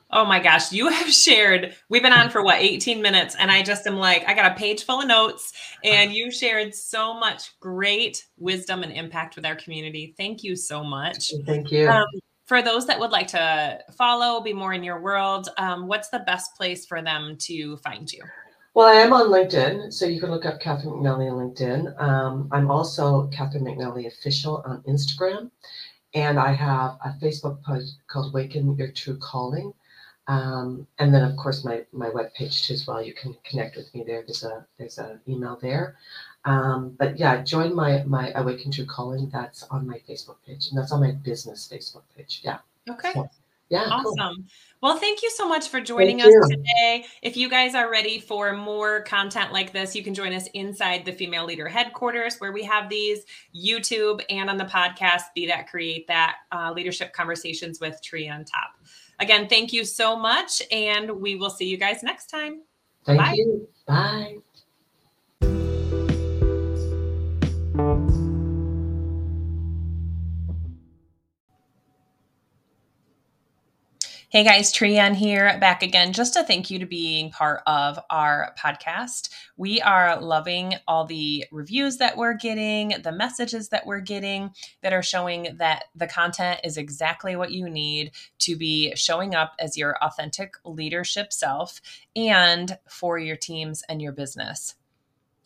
Oh 0.09 0.25
my 0.25 0.39
gosh, 0.39 0.71
you 0.71 0.87
have 0.87 1.09
shared. 1.13 1.75
We've 1.89 2.01
been 2.01 2.11
on 2.11 2.31
for 2.31 2.43
what 2.43 2.59
18 2.59 3.03
minutes, 3.03 3.35
and 3.37 3.51
I 3.51 3.61
just 3.61 3.85
am 3.85 3.97
like, 3.97 4.27
I 4.27 4.33
got 4.33 4.51
a 4.51 4.55
page 4.55 4.83
full 4.83 5.01
of 5.01 5.07
notes, 5.07 5.53
and 5.83 6.11
you 6.11 6.31
shared 6.31 6.73
so 6.73 7.13
much 7.13 7.51
great 7.59 8.25
wisdom 8.37 8.81
and 8.81 8.91
impact 8.91 9.35
with 9.35 9.45
our 9.45 9.55
community. 9.55 10.15
Thank 10.17 10.43
you 10.43 10.55
so 10.55 10.83
much. 10.83 11.31
Thank 11.45 11.71
you. 11.71 11.87
Um, 11.87 12.05
for 12.51 12.61
those 12.61 12.85
that 12.85 12.99
would 12.99 13.11
like 13.11 13.27
to 13.27 13.79
follow, 13.93 14.41
be 14.41 14.51
more 14.51 14.73
in 14.73 14.83
your 14.83 14.99
world, 14.99 15.47
um, 15.57 15.87
what's 15.87 16.09
the 16.09 16.19
best 16.19 16.53
place 16.53 16.85
for 16.85 17.01
them 17.01 17.37
to 17.37 17.77
find 17.77 18.11
you? 18.11 18.21
Well, 18.73 18.87
I 18.87 18.95
am 18.95 19.13
on 19.13 19.27
LinkedIn, 19.27 19.93
so 19.93 20.05
you 20.05 20.19
can 20.19 20.31
look 20.31 20.45
up 20.45 20.59
Catherine 20.59 20.95
McNally 20.95 21.31
on 21.31 21.37
LinkedIn. 21.39 22.01
Um, 22.01 22.49
I'm 22.51 22.69
also 22.69 23.27
Catherine 23.27 23.63
McNally 23.63 24.05
Official 24.05 24.61
on 24.65 24.81
Instagram, 24.81 25.49
and 26.13 26.37
I 26.37 26.51
have 26.51 26.97
a 27.05 27.15
Facebook 27.21 27.63
post 27.63 27.99
called 28.07 28.33
Waken 28.33 28.75
Your 28.75 28.91
True 28.91 29.17
Calling. 29.17 29.73
Um, 30.27 30.85
and 30.99 31.13
then 31.13 31.23
of 31.23 31.37
course 31.37 31.63
my 31.63 31.85
my 31.93 32.09
webpage 32.09 32.65
too 32.65 32.73
as 32.73 32.85
well. 32.85 33.01
You 33.01 33.13
can 33.13 33.33
connect 33.49 33.77
with 33.77 33.93
me 33.95 34.03
there. 34.05 34.23
There's 34.27 34.43
a 34.43 34.67
there's 34.77 34.97
an 34.97 35.21
email 35.25 35.57
there. 35.61 35.95
Um, 36.45 36.95
but 36.97 37.19
yeah, 37.19 37.43
join 37.43 37.75
my 37.75 38.03
my 38.03 38.31
Awaken 38.35 38.71
True 38.71 38.85
Calling. 38.85 39.29
That's 39.31 39.63
on 39.63 39.87
my 39.87 40.01
Facebook 40.09 40.37
page, 40.45 40.69
and 40.69 40.77
that's 40.77 40.91
on 40.91 40.99
my 40.99 41.11
business 41.11 41.69
Facebook 41.71 42.03
page. 42.15 42.41
Yeah. 42.43 42.59
Okay. 42.89 43.11
So, 43.13 43.29
yeah. 43.69 43.87
Awesome. 43.89 44.15
Cool. 44.17 44.35
Well, 44.81 44.97
thank 44.97 45.21
you 45.21 45.29
so 45.29 45.47
much 45.47 45.69
for 45.69 45.79
joining 45.79 46.19
Thank 46.19 46.35
us 46.35 46.49
you. 46.49 46.57
today. 46.57 47.05
If 47.21 47.37
you 47.37 47.49
guys 47.49 47.73
are 47.73 47.89
ready 47.89 48.19
for 48.19 48.51
more 48.51 49.01
content 49.03 49.53
like 49.53 49.71
this, 49.71 49.95
you 49.95 50.03
can 50.03 50.13
join 50.13 50.33
us 50.33 50.47
inside 50.53 51.05
the 51.05 51.13
Female 51.13 51.45
Leader 51.45 51.69
headquarters 51.69 52.35
where 52.39 52.51
we 52.51 52.63
have 52.63 52.89
these 52.89 53.23
YouTube 53.55 54.21
and 54.29 54.49
on 54.49 54.57
the 54.57 54.65
podcast, 54.65 55.21
Be 55.35 55.47
That 55.47 55.69
Create 55.69 56.05
That 56.07 56.37
uh, 56.51 56.73
Leadership 56.75 57.13
Conversations 57.13 57.79
with 57.79 58.01
Trienne 58.03 58.45
Top. 58.45 58.71
Again, 59.19 59.47
thank 59.47 59.71
you 59.71 59.85
so 59.85 60.17
much, 60.17 60.61
and 60.71 61.09
we 61.21 61.35
will 61.35 61.51
see 61.51 61.67
you 61.67 61.77
guys 61.77 62.03
next 62.03 62.25
time. 62.31 62.63
Thank 63.05 63.19
Bye. 63.19 63.33
you. 63.37 63.69
Bye. 63.87 64.37
Hey 74.31 74.45
guys, 74.45 74.71
Trienne 74.71 75.13
here, 75.13 75.57
back 75.59 75.83
again. 75.83 76.13
Just 76.13 76.37
a 76.37 76.43
thank 76.45 76.71
you 76.71 76.79
to 76.79 76.85
being 76.85 77.31
part 77.31 77.63
of 77.67 77.99
our 78.09 78.55
podcast. 78.57 79.27
We 79.57 79.81
are 79.81 80.21
loving 80.21 80.75
all 80.87 81.03
the 81.03 81.43
reviews 81.51 81.97
that 81.97 82.15
we're 82.15 82.35
getting, 82.35 82.93
the 83.03 83.11
messages 83.11 83.67
that 83.69 83.85
we're 83.85 83.99
getting 83.99 84.51
that 84.83 84.93
are 84.93 85.03
showing 85.03 85.57
that 85.57 85.83
the 85.93 86.07
content 86.07 86.61
is 86.63 86.77
exactly 86.77 87.35
what 87.35 87.51
you 87.51 87.69
need 87.69 88.11
to 88.39 88.55
be 88.55 88.95
showing 88.95 89.35
up 89.35 89.51
as 89.59 89.75
your 89.75 89.97
authentic 90.01 90.53
leadership 90.63 91.33
self 91.33 91.81
and 92.15 92.77
for 92.87 93.19
your 93.19 93.35
teams 93.35 93.83
and 93.89 94.01
your 94.01 94.13
business. 94.13 94.75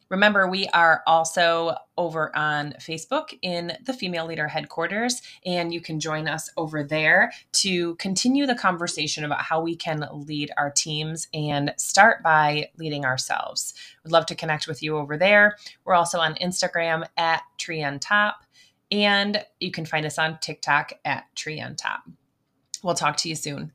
Remember, 0.10 0.48
we 0.48 0.68
are 0.68 1.02
also 1.08 1.76
over 1.98 2.36
on 2.36 2.74
Facebook 2.80 3.38
in 3.42 3.74
the 3.86 3.94
Female 3.94 4.26
Leader 4.26 4.48
headquarters, 4.48 5.22
and 5.46 5.74
you 5.74 5.82
can 5.82 6.00
join 6.00 6.28
us 6.28 6.50
over 6.58 6.84
there 6.84 7.32
to 7.54 7.96
continue 7.96 8.46
the 8.46 8.56
conversation 8.56 9.24
about 9.24 9.42
how 9.42 9.62
we 9.62 9.76
can 9.76 10.08
lead 10.12 10.52
our 10.58 10.70
teams 10.70 11.28
and 11.34 11.74
start 11.78 12.22
by 12.22 12.70
leading 12.78 13.06
ourselves. 13.06 13.74
We'd 14.04 14.12
love 14.12 14.26
to 14.28 14.36
connect 14.36 14.68
with 14.68 14.84
you 14.84 14.98
over 14.98 15.18
there. 15.18 15.58
We're 15.86 15.96
also 15.96 16.20
on 16.20 16.36
Instagram 16.36 17.08
at 17.18 17.42
Trienne 17.58 18.00
Top, 18.00 18.44
and 18.92 19.44
you 19.60 19.72
can 19.72 19.86
find 19.86 20.06
us 20.06 20.20
on 20.20 20.38
TikTok 20.40 20.94
at 21.04 21.26
Trienne 21.36 21.78
Top. 21.78 22.04
We'll 22.84 22.94
talk 22.94 23.18
to 23.18 23.30
you 23.30 23.36
soon. 23.36 23.72